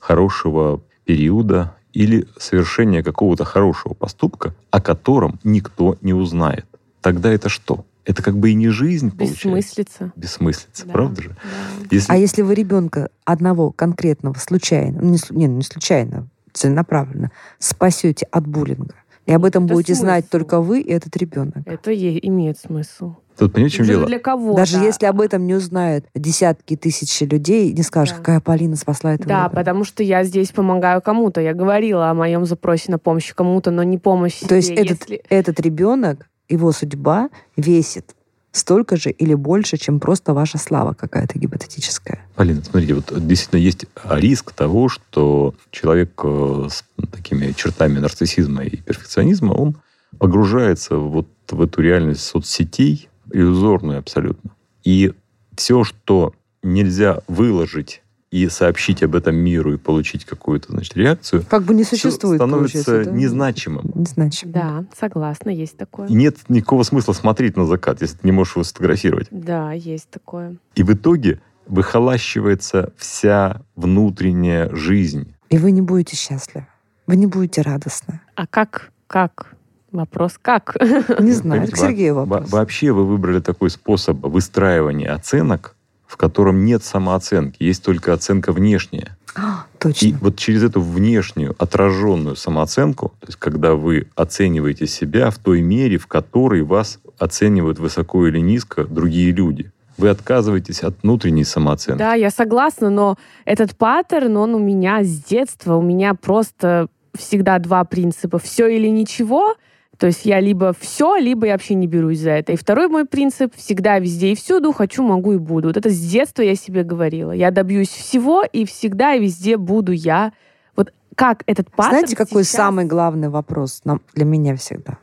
хорошего 0.00 0.82
периода 1.06 1.74
или 1.94 2.28
совершение 2.38 3.02
какого-то 3.02 3.46
хорошего 3.46 3.94
поступка, 3.94 4.54
о 4.70 4.82
котором 4.82 5.40
никто 5.42 5.96
не 6.02 6.12
узнает? 6.12 6.66
Тогда 7.00 7.32
это 7.32 7.48
что? 7.48 7.86
это 8.04 8.22
как 8.22 8.36
бы 8.36 8.50
и 8.50 8.54
не 8.54 8.68
жизнь 8.68 9.10
получается. 9.10 9.48
Бессмыслица. 9.48 10.12
Бессмыслица, 10.14 10.86
да. 10.86 10.92
правда 10.92 11.22
же? 11.22 11.28
Да. 11.30 11.86
Если... 11.90 12.12
А 12.12 12.16
если 12.16 12.42
вы 12.42 12.54
ребенка 12.54 13.08
одного 13.24 13.70
конкретного 13.70 14.34
случайно, 14.34 15.00
ну, 15.00 15.10
не, 15.10 15.18
не, 15.30 15.46
не 15.46 15.62
случайно, 15.62 16.28
целенаправленно, 16.52 17.30
спасете 17.58 18.26
от 18.30 18.46
буллинга, 18.46 18.96
и 19.24 19.32
об 19.32 19.46
этом 19.46 19.64
это 19.64 19.74
будете 19.74 19.94
смысл. 19.94 20.04
знать 20.04 20.28
только 20.28 20.60
вы 20.60 20.80
и 20.80 20.90
этот 20.90 21.16
ребенок. 21.16 21.62
Это 21.64 21.92
ей 21.92 22.18
имеет 22.22 22.58
смысл. 22.58 23.14
Тут 23.40 23.54
понимаете, 23.54 23.74
в 23.74 23.76
чем 23.78 23.86
дело? 23.86 24.06
Для 24.06 24.18
кого? 24.18 24.54
Даже 24.54 24.76
если 24.76 25.06
об 25.06 25.18
этом 25.18 25.46
не 25.46 25.54
узнают 25.54 26.04
десятки 26.14 26.76
тысяч 26.76 27.18
людей, 27.22 27.72
не 27.72 27.82
скажешь, 27.82 28.12
да. 28.12 28.18
какая 28.18 28.40
Полина 28.40 28.76
спасла 28.76 29.14
этого 29.14 29.28
Да, 29.28 29.38
ребенка. 29.38 29.56
потому 29.56 29.84
что 29.84 30.02
я 30.02 30.24
здесь 30.24 30.50
помогаю 30.50 31.00
кому-то. 31.00 31.40
Я 31.40 31.54
говорила 31.54 32.10
о 32.10 32.14
моем 32.14 32.44
запросе 32.44 32.92
на 32.92 32.98
помощь 32.98 33.32
кому-то, 33.34 33.70
но 33.70 33.82
не 33.82 33.96
помощь 33.96 34.34
себе. 34.34 34.48
То 34.48 34.54
есть 34.56 34.68
этот, 34.68 35.00
если... 35.08 35.22
этот 35.30 35.58
ребенок 35.58 36.28
его 36.50 36.70
судьба 36.72 37.30
весит 37.56 38.14
столько 38.52 38.96
же 38.96 39.10
или 39.10 39.32
больше, 39.32 39.78
чем 39.78 40.00
просто 40.00 40.34
ваша 40.34 40.58
слава 40.58 40.92
какая-то 40.92 41.38
гипотетическая. 41.38 42.20
Полина, 42.34 42.62
смотрите, 42.62 42.92
вот 42.92 43.06
действительно 43.26 43.60
есть 43.60 43.86
риск 44.04 44.52
того, 44.52 44.90
что 44.90 45.54
человек 45.70 46.10
э, 46.24 46.68
с 46.70 46.84
такими 47.10 47.52
чертами 47.52 48.00
нарциссизма 48.00 48.64
и 48.64 48.76
перфекционизма, 48.76 49.52
он 49.52 49.76
погружается 50.18 50.96
вот 50.96 51.28
в 51.48 51.62
эту 51.62 51.80
реальность 51.80 52.22
соцсетей, 52.22 53.08
иллюзорную 53.32 53.98
абсолютно. 53.98 54.50
И 54.84 55.12
все, 55.56 55.84
что 55.84 56.34
нельзя 56.62 57.20
выложить 57.28 58.02
и 58.30 58.48
сообщить 58.48 59.02
об 59.02 59.16
этом 59.16 59.34
миру 59.34 59.74
и 59.74 59.76
получить 59.76 60.24
какую-то 60.24 60.72
значит, 60.72 60.96
реакцию, 60.96 61.44
как 61.48 61.64
бы 61.64 61.74
не 61.74 61.82
существует, 61.82 62.38
становится 62.38 63.04
да? 63.04 63.10
незначимым. 63.10 63.90
Незначимым. 63.94 64.52
Да, 64.52 64.84
согласна, 64.96 65.50
есть 65.50 65.76
такое. 65.76 66.06
И 66.06 66.14
нет 66.14 66.36
никакого 66.48 66.84
смысла 66.84 67.12
смотреть 67.12 67.56
на 67.56 67.66
закат, 67.66 68.00
если 68.00 68.18
ты 68.18 68.26
не 68.26 68.32
можешь 68.32 68.54
его 68.54 68.64
сфотографировать. 68.64 69.26
Да, 69.30 69.72
есть 69.72 70.08
такое. 70.10 70.56
И 70.76 70.82
в 70.82 70.92
итоге 70.92 71.40
выхолащивается 71.66 72.92
вся 72.96 73.62
внутренняя 73.74 74.74
жизнь. 74.74 75.34
И 75.48 75.58
вы 75.58 75.72
не 75.72 75.82
будете 75.82 76.16
счастливы. 76.16 76.66
Вы 77.06 77.16
не 77.16 77.26
будете 77.26 77.62
радостны. 77.62 78.20
А 78.36 78.46
как? 78.46 78.92
Как? 79.08 79.56
Вопрос 79.92 80.38
как? 80.40 80.76
Не 81.18 81.32
знаю. 81.32 81.70
К 81.70 81.76
Сергею 81.76 82.14
вопрос. 82.14 82.50
Вообще 82.50 82.92
вы 82.92 83.04
выбрали 83.04 83.40
такой 83.40 83.70
способ 83.70 84.18
выстраивания 84.24 85.12
оценок, 85.12 85.74
в 86.06 86.16
котором 86.16 86.64
нет 86.64 86.84
самооценки, 86.84 87.62
есть 87.62 87.84
только 87.84 88.12
оценка 88.12 88.52
внешняя. 88.52 89.16
А, 89.36 89.66
точно. 89.78 90.06
И 90.06 90.12
вот 90.14 90.36
через 90.36 90.64
эту 90.64 90.80
внешнюю 90.80 91.54
отраженную 91.58 92.34
самооценку, 92.34 93.12
то 93.20 93.26
есть 93.28 93.38
когда 93.38 93.74
вы 93.74 94.08
оцениваете 94.16 94.86
себя 94.86 95.30
в 95.30 95.38
той 95.38 95.62
мере, 95.62 95.98
в 95.98 96.08
которой 96.08 96.62
вас 96.62 96.98
оценивают 97.18 97.78
высоко 97.78 98.26
или 98.26 98.40
низко 98.40 98.84
другие 98.84 99.30
люди, 99.30 99.70
вы 99.98 100.08
отказываетесь 100.08 100.82
от 100.82 101.00
внутренней 101.02 101.44
самооценки. 101.44 101.98
Да, 101.98 102.14
я 102.14 102.30
согласна, 102.30 102.90
но 102.90 103.16
этот 103.44 103.76
паттерн, 103.76 104.36
он 104.36 104.54
у 104.54 104.58
меня 104.58 105.04
с 105.04 105.22
детства, 105.22 105.76
у 105.76 105.82
меня 105.82 106.14
просто 106.14 106.88
всегда 107.14 107.58
два 107.58 107.84
принципа. 107.84 108.38
Все 108.38 108.66
или 108.66 108.88
ничего— 108.88 109.54
то 110.00 110.06
есть 110.06 110.24
я 110.24 110.40
либо 110.40 110.72
все, 110.72 111.16
либо 111.16 111.46
я 111.46 111.52
вообще 111.52 111.74
не 111.74 111.86
берусь 111.86 112.20
за 112.20 112.30
это. 112.30 112.52
И 112.52 112.56
второй 112.56 112.88
мой 112.88 113.04
принцип— 113.04 113.54
всегда, 113.56 113.98
везде 113.98 114.32
и 114.32 114.34
всюду, 114.34 114.72
хочу, 114.72 115.02
могу 115.02 115.34
и 115.34 115.36
буду. 115.36 115.68
Вот 115.68 115.76
это 115.76 115.90
с 115.90 116.00
детства 116.00 116.40
я 116.40 116.54
себе 116.54 116.84
говорила. 116.84 117.32
Я 117.32 117.50
добьюсь 117.50 117.90
всего, 117.90 118.42
и 118.42 118.64
всегда 118.64 119.12
и 119.12 119.20
везде 119.20 119.58
буду 119.58 119.92
я. 119.92 120.32
Вот 120.74 120.94
как 121.16 121.42
этот 121.44 121.70
паттерн 121.70 121.98
Знаете, 121.98 122.16
какой 122.16 122.44
сейчас... 122.44 122.56
самый 122.56 122.86
главный 122.86 123.28
вопрос 123.28 123.82
для 124.14 124.24
меня 124.24 124.56
всегда? 124.56 124.96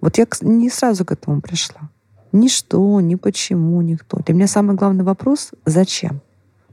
Вот 0.00 0.16
я 0.16 0.26
не 0.40 0.70
сразу 0.70 1.04
к 1.04 1.12
этому 1.12 1.42
пришла. 1.42 1.90
Ни 2.32 2.48
что, 2.48 3.02
ни 3.02 3.16
почему, 3.16 3.82
никто. 3.82 4.16
Для 4.24 4.34
меня 4.34 4.46
самый 4.46 4.76
главный 4.76 5.04
вопрос— 5.04 5.50
зачем? 5.66 6.22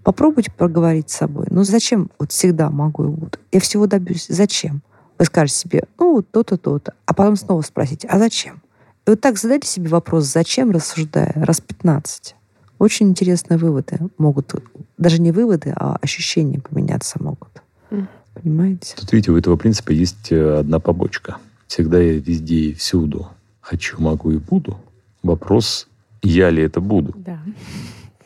Попробуйте 0.02 0.50
проговорить 0.50 1.10
с 1.10 1.18
собой. 1.18 1.48
Ну 1.50 1.66
зачем 1.66 2.10
вот 2.20 2.32
всегда 2.32 2.70
могу 2.70 3.04
и 3.04 3.08
буду? 3.10 3.38
Я 3.52 3.60
всего 3.60 3.86
добьюсь. 3.86 4.28
Зачем? 4.30 4.82
Вы 5.18 5.26
скажете 5.26 5.60
себе, 5.60 5.84
ну, 5.98 6.22
то-то, 6.22 6.58
то-то. 6.58 6.94
А 7.06 7.14
потом 7.14 7.36
снова 7.36 7.62
спросите, 7.62 8.08
а 8.08 8.20
зачем? 8.20 8.62
И 9.06 9.12
вот 9.12 9.22
так 9.22 9.38
задайте 9.38 9.68
себе 9.68 9.90
вопрос, 9.90 10.26
зачем, 10.26 10.72
рассуждая, 10.72 11.32
раз 11.36 11.62
15. 11.62 12.36
Очень 12.80 13.10
интересные 13.10 13.58
выводы 13.58 14.00
могут, 14.18 14.54
даже 14.98 15.22
не 15.22 15.32
выводы, 15.32 15.74
а 15.76 15.98
ощущения 16.02 16.60
поменяться 16.60 17.22
могут. 17.24 17.62
Mm. 17.92 18.08
Понимаете? 18.34 18.96
Тут, 18.98 19.14
видите, 19.14 19.32
у 19.32 19.38
этого 19.38 19.56
принципа 19.56 19.92
есть 19.92 20.32
э, 20.32 20.60
одна 20.60 20.80
побочка. 20.80 21.38
Всегда 21.68 22.00
я 22.00 22.20
везде 22.20 22.56
и 22.56 22.74
всюду 22.74 23.30
хочу, 23.62 24.02
могу 24.02 24.32
и 24.32 24.38
буду. 24.38 24.78
Вопрос, 25.24 25.88
я 26.22 26.50
ли 26.50 26.62
это 26.62 26.82
буду? 26.82 27.14
Да. 27.16 27.40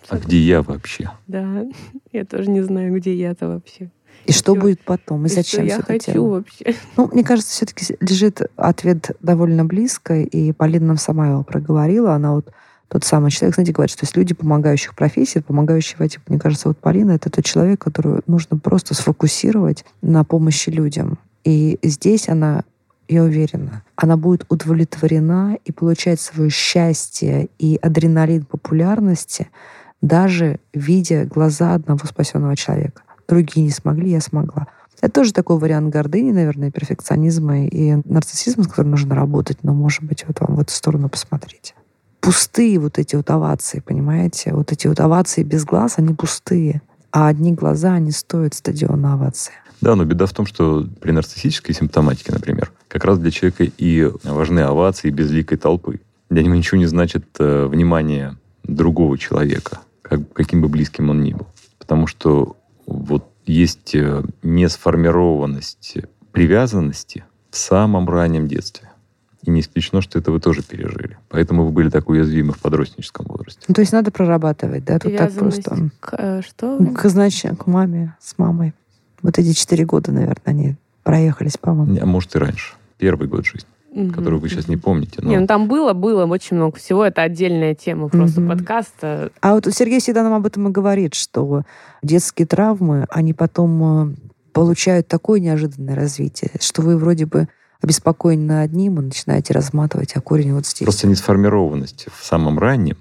А 0.09 0.17
где 0.17 0.39
я 0.39 0.61
вообще? 0.63 1.11
Да, 1.27 1.65
я 2.11 2.25
тоже 2.25 2.49
не 2.49 2.61
знаю, 2.61 2.95
где 2.95 3.15
я-то 3.15 3.47
вообще. 3.47 3.91
И 4.29 4.31
что 4.31 4.55
будет 4.55 4.81
потом, 4.81 5.25
и, 5.25 5.29
и 5.29 5.31
зачем 5.31 5.67
что 5.67 5.75
я 5.77 5.81
хочу 5.81 6.25
вообще. 6.25 6.75
Ну, 6.97 7.09
мне 7.11 7.23
кажется, 7.23 7.51
все-таки 7.51 7.95
лежит 7.99 8.41
ответ 8.55 9.11
довольно 9.21 9.65
близко, 9.65 10.19
и 10.21 10.51
Полина 10.51 10.87
нам 10.87 10.97
сама 10.97 11.29
его 11.29 11.43
проговорила. 11.43 12.13
Она 12.13 12.33
вот 12.33 12.51
тот 12.89 13.03
самый 13.03 13.31
человек, 13.31 13.55
знаете, 13.55 13.71
говорит, 13.71 13.91
что 13.91 14.03
есть 14.03 14.17
люди 14.17 14.33
помогающих 14.33 14.95
профессий, 14.95 15.41
помогающего 15.41 16.07
типа. 16.07 16.23
Мне 16.27 16.39
кажется, 16.39 16.67
вот 16.67 16.77
Полина— 16.77 17.11
это 17.13 17.29
тот 17.29 17.45
человек, 17.45 17.81
которого 17.81 18.21
нужно 18.27 18.57
просто 18.57 18.93
сфокусировать 18.93 19.85
на 20.01 20.23
помощи 20.23 20.69
людям. 20.69 21.19
И 21.43 21.79
здесь 21.83 22.29
она 22.29 22.63
я 23.07 23.23
уверена, 23.23 23.83
она 23.95 24.17
будет 24.17 24.45
удовлетворена 24.49 25.57
и 25.65 25.71
получать 25.71 26.21
свое 26.21 26.51
счастье 26.51 27.49
и 27.57 27.79
адреналин 27.81 28.45
популярности, 28.45 29.47
даже 30.01 30.59
видя 30.73 31.25
глаза 31.25 31.73
одного 31.73 32.05
спасенного 32.05 32.55
человека. 32.55 33.01
Другие 33.29 33.63
не 33.63 33.71
смогли, 33.71 34.09
я 34.09 34.21
смогла. 34.21 34.67
Это 35.01 35.13
тоже 35.13 35.31
такой 35.31 35.59
вариант 35.59 35.93
гордыни, 35.93 36.31
наверное, 36.31 36.71
перфекционизма 36.71 37.67
и 37.67 38.01
нарциссизма, 38.05 38.63
с 38.63 38.67
которым 38.67 38.91
нужно 38.91 39.15
работать, 39.15 39.59
но, 39.63 39.73
может 39.73 40.03
быть, 40.03 40.25
вот 40.27 40.41
вам 40.41 40.55
в 40.55 40.59
эту 40.59 40.73
сторону 40.73 41.09
посмотрите. 41.09 41.73
Пустые 42.19 42.79
вот 42.79 42.99
эти 42.99 43.15
вот 43.15 43.29
овации, 43.29 43.79
понимаете? 43.79 44.53
Вот 44.53 44.71
эти 44.71 44.87
вот 44.87 44.99
овации 44.99 45.43
без 45.43 45.63
глаз, 45.63 45.93
они 45.97 46.13
пустые. 46.13 46.81
А 47.11 47.27
одни 47.27 47.53
глаза, 47.53 47.93
они 47.93 48.11
стоят 48.11 48.55
стадиона 48.55 49.13
овации. 49.13 49.53
Да, 49.79 49.95
но 49.95 50.03
беда 50.03 50.25
в 50.25 50.33
том, 50.33 50.45
что 50.45 50.85
при 50.99 51.11
нарциссической 51.11 51.73
симптоматике, 51.73 52.33
например, 52.33 52.71
как 52.87 53.05
раз 53.05 53.19
для 53.19 53.31
человека 53.31 53.63
и 53.77 54.11
важны 54.23 54.59
овации 54.61 55.09
безликой 55.09 55.57
толпы. 55.57 56.01
Для 56.29 56.43
него 56.43 56.55
ничего 56.55 56.77
не 56.77 56.85
значит 56.87 57.25
э, 57.39 57.67
внимание 57.67 58.35
другого 58.63 59.17
человека, 59.17 59.79
как, 60.01 60.33
каким 60.33 60.61
бы 60.61 60.67
близким 60.67 61.09
он 61.09 61.21
ни 61.21 61.33
был. 61.33 61.47
Потому 61.77 62.05
что 62.07 62.57
вот 62.89 63.31
есть 63.45 63.95
э, 63.95 64.23
несформированность 64.43 65.97
привязанности 66.31 67.23
в 67.49 67.57
самом 67.57 68.09
раннем 68.09 68.47
детстве. 68.47 68.89
И 69.43 69.51
не 69.51 69.61
исключено, 69.61 70.01
что 70.01 70.19
это 70.19 70.31
вы 70.31 70.39
тоже 70.39 70.63
пережили. 70.63 71.17
Поэтому 71.29 71.65
вы 71.65 71.71
были 71.71 71.89
так 71.89 72.09
уязвимы 72.09 72.53
в 72.53 72.59
подростническом 72.59 73.25
возрасте. 73.27 73.61
Ну, 73.67 73.73
то 73.73 73.81
есть 73.81 73.93
надо 73.93 74.11
прорабатывать, 74.11 74.83
да? 74.83 74.99
Тут 74.99 75.15
так 75.15 75.33
просто. 75.33 75.89
К, 75.99 76.15
э, 76.17 76.41
что? 76.41 76.77
К, 76.95 77.09
значит, 77.09 77.57
к 77.57 77.67
маме, 77.67 78.15
с 78.19 78.37
мамой. 78.37 78.73
Вот 79.21 79.37
эти 79.37 79.53
четыре 79.53 79.85
года, 79.85 80.11
наверное, 80.11 80.41
они 80.45 80.75
проехались, 81.03 81.57
по-моему. 81.57 81.97
А 82.01 82.05
может 82.05 82.35
и 82.35 82.39
раньше. 82.39 82.75
Первый 82.97 83.27
год 83.27 83.45
жизни 83.45 83.67
угу. 83.91 84.11
которую 84.11 84.39
вы 84.39 84.49
сейчас 84.49 84.67
не 84.67 84.77
помните. 84.77 85.19
Но... 85.21 85.29
Не, 85.29 85.39
ну 85.39 85.47
там 85.47 85.67
было, 85.67 85.93
было 85.93 86.25
очень 86.25 86.57
много 86.57 86.77
всего. 86.77 87.05
Это 87.05 87.21
отдельная 87.21 87.75
тема 87.75 88.09
просто 88.09 88.41
угу. 88.41 88.49
подкаста. 88.49 89.31
А 89.41 89.53
вот 89.53 89.67
Сергей 89.73 89.99
всегда 89.99 90.23
нам 90.23 90.33
об 90.33 90.45
этом 90.45 90.67
и 90.67 90.71
говорит, 90.71 91.15
что 91.15 91.63
детские 92.01 92.47
травмы, 92.47 93.05
они 93.09 93.33
потом 93.33 94.11
э, 94.11 94.15
получают 94.53 95.07
такое 95.07 95.39
неожиданное 95.39 95.95
развитие, 95.95 96.51
что 96.59 96.81
вы 96.81 96.97
вроде 96.97 97.25
бы 97.25 97.47
обеспокоены 97.81 98.61
одним 98.61 98.99
и 98.99 99.03
начинаете 99.03 99.53
разматывать, 99.53 100.13
а 100.15 100.21
корень 100.21 100.53
вот 100.53 100.65
здесь. 100.65 100.85
Просто 100.85 101.07
несформированность 101.07 102.07
в 102.11 102.25
самом 102.25 102.59
раннем 102.59 102.97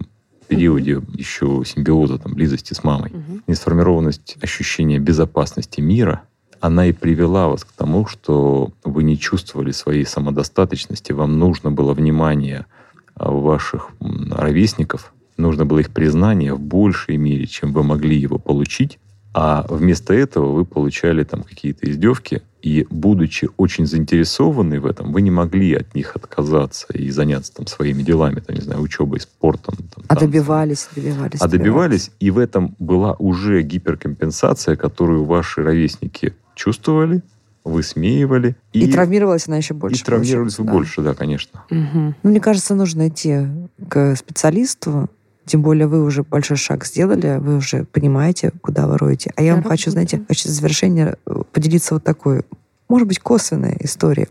периоде 0.46 0.92
mm 0.92 1.16
еще 1.16 1.62
симбиоза, 1.66 2.18
там, 2.18 2.34
близости 2.34 2.74
с 2.74 2.82
мамой, 2.82 3.10
mm 3.10 3.42
несформированность 3.46 4.36
ощущения 4.40 4.98
безопасности 4.98 5.80
мира, 5.80 6.22
она 6.60 6.86
и 6.86 6.92
привела 6.92 7.48
вас 7.48 7.64
к 7.64 7.72
тому, 7.72 8.06
что 8.06 8.72
вы 8.84 9.02
не 9.02 9.18
чувствовали 9.18 9.72
своей 9.72 10.04
самодостаточности, 10.04 11.12
вам 11.12 11.38
нужно 11.38 11.70
было 11.70 11.94
внимание 11.94 12.66
а, 13.14 13.30
ваших 13.30 13.90
ровесников, 14.00 15.12
нужно 15.36 15.66
было 15.66 15.80
их 15.80 15.90
признание 15.90 16.54
в 16.54 16.60
большей 16.60 17.16
мере, 17.16 17.46
чем 17.46 17.72
вы 17.72 17.82
могли 17.82 18.16
его 18.16 18.38
получить, 18.38 18.98
а 19.34 19.64
вместо 19.68 20.14
этого 20.14 20.52
вы 20.52 20.64
получали 20.64 21.22
там 21.22 21.42
какие-то 21.42 21.88
издевки, 21.88 22.42
и 22.62 22.86
будучи 22.90 23.48
очень 23.56 23.86
заинтересованы 23.86 24.80
в 24.80 24.86
этом, 24.86 25.12
вы 25.12 25.22
не 25.22 25.30
могли 25.30 25.74
от 25.74 25.94
них 25.94 26.16
отказаться 26.16 26.86
и 26.92 27.08
заняться 27.10 27.54
там 27.54 27.66
своими 27.66 28.02
делами, 28.02 28.40
там, 28.40 28.56
не 28.56 28.62
знаю, 28.62 28.80
учебой, 28.80 29.20
спортом. 29.20 29.76
Там, 29.94 30.04
а 30.08 30.16
добивались, 30.16 30.88
добивались. 30.94 31.40
А 31.40 31.46
добивались, 31.46 32.10
и 32.18 32.30
в 32.30 32.38
этом 32.38 32.74
была 32.78 33.14
уже 33.18 33.62
гиперкомпенсация, 33.62 34.76
которую 34.76 35.24
ваши 35.24 35.62
ровесники 35.62 36.34
чувствовали, 36.58 37.22
высмеивали. 37.64 38.56
И, 38.72 38.84
и 38.84 38.92
травмировалась 38.92 39.46
она 39.46 39.56
еще 39.56 39.74
больше. 39.74 40.00
И 40.00 40.04
травмировались 40.04 40.58
вы 40.58 40.64
да. 40.64 40.72
больше, 40.72 41.02
да, 41.02 41.14
конечно. 41.14 41.62
Угу. 41.70 42.14
Ну, 42.22 42.30
мне 42.30 42.40
кажется, 42.40 42.74
нужно 42.74 43.08
идти 43.08 43.46
к 43.88 44.16
специалисту, 44.16 45.08
тем 45.46 45.62
более 45.62 45.86
вы 45.86 46.02
уже 46.02 46.24
большой 46.24 46.56
шаг 46.56 46.84
сделали, 46.84 47.38
вы 47.38 47.56
уже 47.56 47.84
понимаете, 47.84 48.52
куда 48.60 48.86
вы 48.86 48.98
роете. 48.98 49.32
А 49.36 49.42
я 49.42 49.54
вам 49.54 49.62
хочу, 49.62 49.90
знаете, 49.90 50.22
хочу 50.28 50.48
в 50.48 50.52
завершение 50.52 51.16
э, 51.24 51.42
поделиться 51.52 51.94
вот 51.94 52.04
такой, 52.04 52.42
может 52.88 53.08
быть, 53.08 53.18
косвенной 53.20 53.76
историей. 53.80 54.28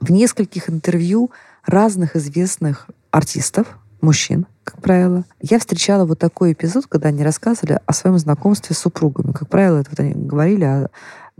В 0.00 0.10
нескольких 0.10 0.68
интервью 0.68 1.30
разных 1.64 2.16
известных 2.16 2.86
артистов, 3.10 3.78
мужчин, 4.00 4.46
как 4.64 4.82
правило, 4.82 5.24
я 5.40 5.58
встречала 5.58 6.04
вот 6.04 6.18
такой 6.18 6.52
эпизод, 6.52 6.86
когда 6.86 7.08
они 7.08 7.24
рассказывали 7.24 7.80
о 7.86 7.92
своем 7.94 8.18
знакомстве 8.18 8.76
с 8.76 8.78
супругами. 8.78 9.32
Как 9.32 9.48
правило, 9.48 9.78
это 9.78 9.90
вот 9.90 10.00
они 10.00 10.12
говорили 10.12 10.64
о 10.64 10.88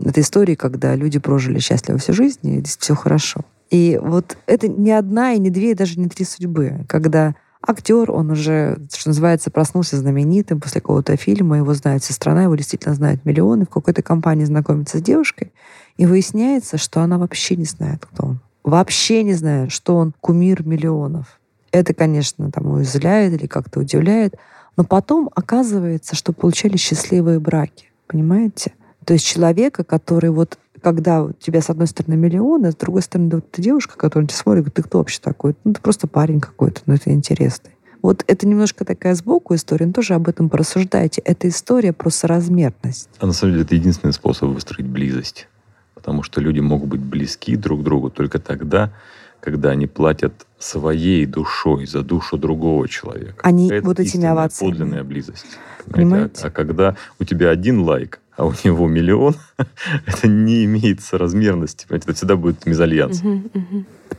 этой 0.07 0.21
истории, 0.23 0.55
когда 0.55 0.95
люди 0.95 1.19
прожили 1.19 1.59
счастливо 1.59 1.99
всю 1.99 2.13
жизнь, 2.13 2.39
и 2.43 2.59
здесь 2.59 2.77
все 2.77 2.95
хорошо. 2.95 3.41
И 3.69 3.99
вот 4.01 4.37
это 4.47 4.67
не 4.67 4.91
одна, 4.91 5.33
и 5.33 5.39
не 5.39 5.49
две, 5.49 5.71
и 5.71 5.75
даже 5.75 5.99
не 5.99 6.07
три 6.07 6.25
судьбы, 6.25 6.85
когда 6.87 7.35
актер, 7.61 8.11
он 8.11 8.31
уже, 8.31 8.77
что 8.93 9.09
называется, 9.09 9.51
проснулся 9.51 9.97
знаменитым 9.97 10.59
после 10.59 10.81
какого-то 10.81 11.15
фильма, 11.17 11.57
его 11.57 11.73
знает 11.73 12.03
вся 12.03 12.13
страна, 12.13 12.43
его 12.43 12.55
действительно 12.55 12.95
знают 12.95 13.25
миллионы, 13.25 13.65
в 13.65 13.69
какой-то 13.69 14.01
компании 14.01 14.45
знакомится 14.45 14.97
с 14.97 15.01
девушкой, 15.01 15.51
и 15.97 16.05
выясняется, 16.05 16.77
что 16.77 17.01
она 17.01 17.17
вообще 17.17 17.55
не 17.55 17.65
знает, 17.65 18.05
кто 18.05 18.27
он. 18.27 18.39
Вообще 18.63 19.23
не 19.23 19.33
знает, 19.33 19.71
что 19.71 19.95
он 19.95 20.13
кумир 20.19 20.65
миллионов. 20.65 21.39
Это, 21.71 21.93
конечно, 21.93 22.51
там 22.51 22.67
уязвляет 22.67 23.33
или 23.33 23.47
как-то 23.47 23.79
удивляет, 23.79 24.35
но 24.77 24.83
потом 24.83 25.29
оказывается, 25.35 26.15
что 26.15 26.33
получали 26.33 26.77
счастливые 26.77 27.39
браки. 27.39 27.91
Понимаете? 28.07 28.73
То 29.09 29.13
есть 29.13 29.25
человека, 29.25 29.83
который 29.83 30.29
вот 30.29 30.59
когда 30.83 31.23
у 31.23 31.31
тебя 31.31 31.61
с 31.61 31.71
одной 31.71 31.87
стороны 31.87 32.15
миллион, 32.15 32.65
а 32.65 32.71
с 32.71 32.75
другой 32.75 33.01
стороны 33.01 33.37
вот 33.37 33.45
эта 33.51 33.59
девушка, 33.59 33.97
которая 33.97 34.27
тебя 34.27 34.37
смотрит, 34.37 34.65
говорит, 34.65 34.75
ты 34.75 34.83
кто 34.83 34.99
вообще 34.99 35.19
такой? 35.19 35.55
Ну, 35.63 35.73
ты 35.73 35.81
просто 35.81 36.05
парень 36.05 36.39
какой-то, 36.39 36.81
но 36.85 36.93
ну, 36.93 36.97
это 36.97 37.09
интересный. 37.09 37.71
Вот 38.03 38.23
это 38.27 38.47
немножко 38.47 38.85
такая 38.85 39.15
сбоку 39.15 39.55
история, 39.55 39.87
но 39.87 39.93
тоже 39.93 40.13
об 40.13 40.27
этом 40.27 40.47
порассуждайте. 40.47 41.23
Это 41.25 41.49
история 41.49 41.91
про 41.91 42.11
соразмерность. 42.11 43.09
А 43.17 43.25
на 43.25 43.33
самом 43.33 43.53
деле 43.53 43.65
это 43.65 43.73
единственный 43.73 44.13
способ 44.13 44.49
выстроить 44.49 44.87
близость. 44.87 45.47
Потому 45.95 46.21
что 46.21 46.39
люди 46.39 46.59
могут 46.59 46.89
быть 46.89 47.01
близки 47.01 47.55
друг 47.55 47.81
к 47.81 47.83
другу 47.83 48.11
только 48.11 48.37
тогда, 48.37 48.93
когда 49.39 49.71
они 49.71 49.87
платят 49.87 50.45
своей 50.59 51.25
душой 51.25 51.87
за 51.87 52.03
душу 52.03 52.37
другого 52.37 52.87
человека. 52.87 53.39
Они 53.41 53.71
это 53.71 53.83
вот 53.87 53.99
этими 53.99 54.27
овациями. 54.27 54.69
подлинная 54.69 55.03
близость. 55.03 55.57
Понимаете? 55.89 56.43
А, 56.43 56.47
а 56.47 56.51
когда 56.51 56.95
у 57.17 57.23
тебя 57.23 57.49
один 57.49 57.81
лайк, 57.81 58.19
а 58.39 58.45
у 58.45 58.53
него 58.63 58.87
миллион, 58.87 59.35
это 60.05 60.27
не 60.27 60.63
имеет 60.65 61.01
соразмерности. 61.01 61.85
Это 61.89 62.13
всегда 62.13 62.37
будет 62.37 62.65
мезальянс. 62.65 63.21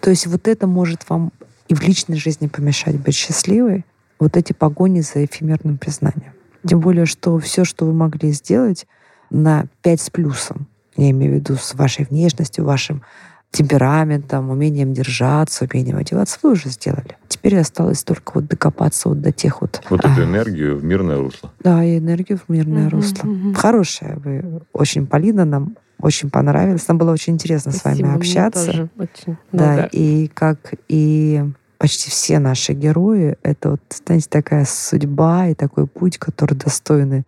То 0.01 0.11
есть 0.11 0.27
вот 0.27 0.47
это 0.47 0.67
может 0.67 1.09
вам 1.09 1.33
и 1.69 1.75
в 1.75 1.81
личной 1.83 2.19
жизни 2.19 2.47
помешать 2.47 2.97
быть 2.97 3.15
счастливой, 3.15 3.85
вот 4.19 4.37
эти 4.37 4.53
погони 4.53 5.01
за 5.01 5.25
эфемерным 5.25 5.79
признанием. 5.79 6.33
Тем 6.67 6.81
более, 6.81 7.07
что 7.07 7.39
все, 7.39 7.65
что 7.65 7.87
вы 7.87 7.95
могли 7.95 8.33
сделать 8.33 8.87
на 9.31 9.67
5 9.83 10.01
с 10.01 10.11
плюсом, 10.11 10.67
я 10.97 11.11
имею 11.11 11.33
в 11.33 11.35
виду 11.37 11.57
с 11.57 11.75
вашей 11.75 12.05
внешностью, 12.05 12.65
вашим 12.65 13.03
темпераментом, 13.51 14.51
умением 14.51 14.93
держаться, 14.93 15.67
умением 15.71 15.97
одеваться, 15.97 16.39
вы 16.43 16.53
уже 16.53 16.69
сделали. 16.69 17.17
Теперь 17.29 17.59
осталось 17.59 18.05
только 18.05 18.33
вот 18.35 18.47
докопаться 18.47 19.09
вот 19.09 19.21
до 19.21 19.33
тех 19.33 19.61
вот... 19.61 19.83
Вот 19.91 20.05
эту 20.05 20.25
энергию 20.25 20.79
в 20.79 20.85
мирное 20.85 21.19
русло. 21.19 21.51
Да, 21.61 21.85
и 21.85 21.99
энергию 21.99 22.39
в 22.39 22.49
мирное 22.49 22.87
mm-hmm, 22.87 22.91
русло. 22.91 23.27
Mm-hmm. 23.27 23.55
Хорошая 23.55 24.17
вы. 24.17 24.63
Очень, 24.73 25.07
Полина, 25.07 25.45
нам 25.45 25.77
очень 26.01 26.31
понравилось. 26.31 26.87
Нам 26.87 26.99
было 26.99 27.13
очень 27.13 27.35
интересно 27.35 27.73
Спасибо, 27.73 28.07
с 28.07 28.09
вами 28.09 28.17
общаться. 28.17 28.61
Мне 28.61 28.73
тоже 28.73 28.91
очень. 28.99 29.37
Да, 29.53 29.71
ну, 29.73 29.77
да, 29.77 29.89
и 29.91 30.29
как 30.29 30.75
и 30.89 31.45
почти 31.79 32.11
все 32.11 32.39
наши 32.39 32.73
герои, 32.73 33.37
это 33.43 33.71
вот, 33.71 33.81
знаете, 34.05 34.29
такая 34.29 34.65
судьба 34.65 35.49
и 35.49 35.55
такой 35.55 35.87
путь, 35.87 36.19
который 36.19 36.55
достойны 36.55 37.25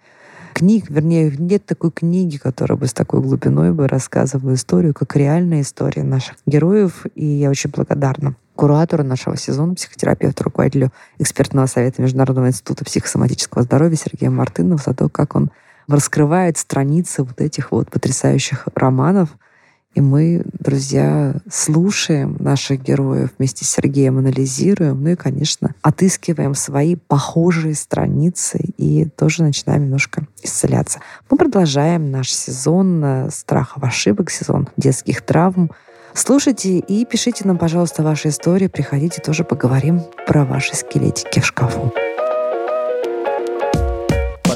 книг, 0.53 0.91
вернее, 0.91 1.35
нет 1.39 1.65
такой 1.67 1.91
книги, 1.91 2.37
которая 2.37 2.79
бы 2.79 2.87
с 2.87 2.93
такой 2.93 3.21
глубиной 3.21 3.73
бы 3.73 3.89
рассказывала 3.89 4.55
историю, 4.55 4.95
как 4.95 5.17
реальная 5.17 5.63
история 5.63 6.03
наших 6.03 6.37
героев, 6.47 7.07
и 7.15 7.25
я 7.25 7.51
очень 7.51 7.71
благодарна 7.71 8.37
куратору 8.55 9.03
нашего 9.03 9.37
сезона, 9.37 9.75
психотерапевту, 9.75 10.45
руководителю 10.45 10.93
экспертного 11.19 11.67
совета 11.67 12.03
Международного 12.03 12.49
института 12.49 12.85
психосоматического 12.85 13.63
здоровья 13.63 13.97
Сергею 13.97 14.33
Мартынову 14.33 14.79
за 14.79 14.95
то, 14.95 15.09
как 15.09 15.35
он 15.35 15.51
раскрывает 15.89 16.59
страницы 16.59 17.23
вот 17.23 17.41
этих 17.41 17.73
вот 17.73 17.91
потрясающих 17.91 18.69
романов. 18.75 19.31
И 19.95 20.01
мы, 20.01 20.43
друзья, 20.59 21.35
слушаем 21.51 22.37
наших 22.41 22.83
героев 22.83 23.31
вместе 23.39 23.65
с 23.65 23.71
Сергеем, 23.71 24.19
анализируем, 24.19 25.03
ну 25.03 25.11
и, 25.11 25.17
конечно, 25.17 25.75
отыскиваем 25.83 26.55
свои 26.55 26.97
похожие 26.97 27.75
страницы 27.75 28.59
и 28.79 29.05
тоже 29.05 29.43
начинаем 29.43 29.85
немножко 29.85 30.27
исцеляться. 30.43 31.01
Мы 31.29 31.37
продолжаем 31.37 32.11
наш 32.11 32.31
сезон 32.31 33.05
э, 33.05 33.31
страхов 33.31 33.83
ошибок, 33.85 34.31
сезон 34.31 34.69
детских 34.79 35.21
травм. 35.21 35.71
Слушайте 36.15 36.79
и 36.79 37.05
пишите 37.05 37.47
нам, 37.47 37.59
пожалуйста, 37.59 38.03
ваши 38.03 38.29
истории. 38.29 38.69
Приходите, 38.69 39.21
тоже 39.21 39.45
поговорим 39.45 40.01
про 40.27 40.45
ваши 40.45 40.75
скелетики 40.75 41.41
в 41.41 41.47
шкафу. 41.47 41.93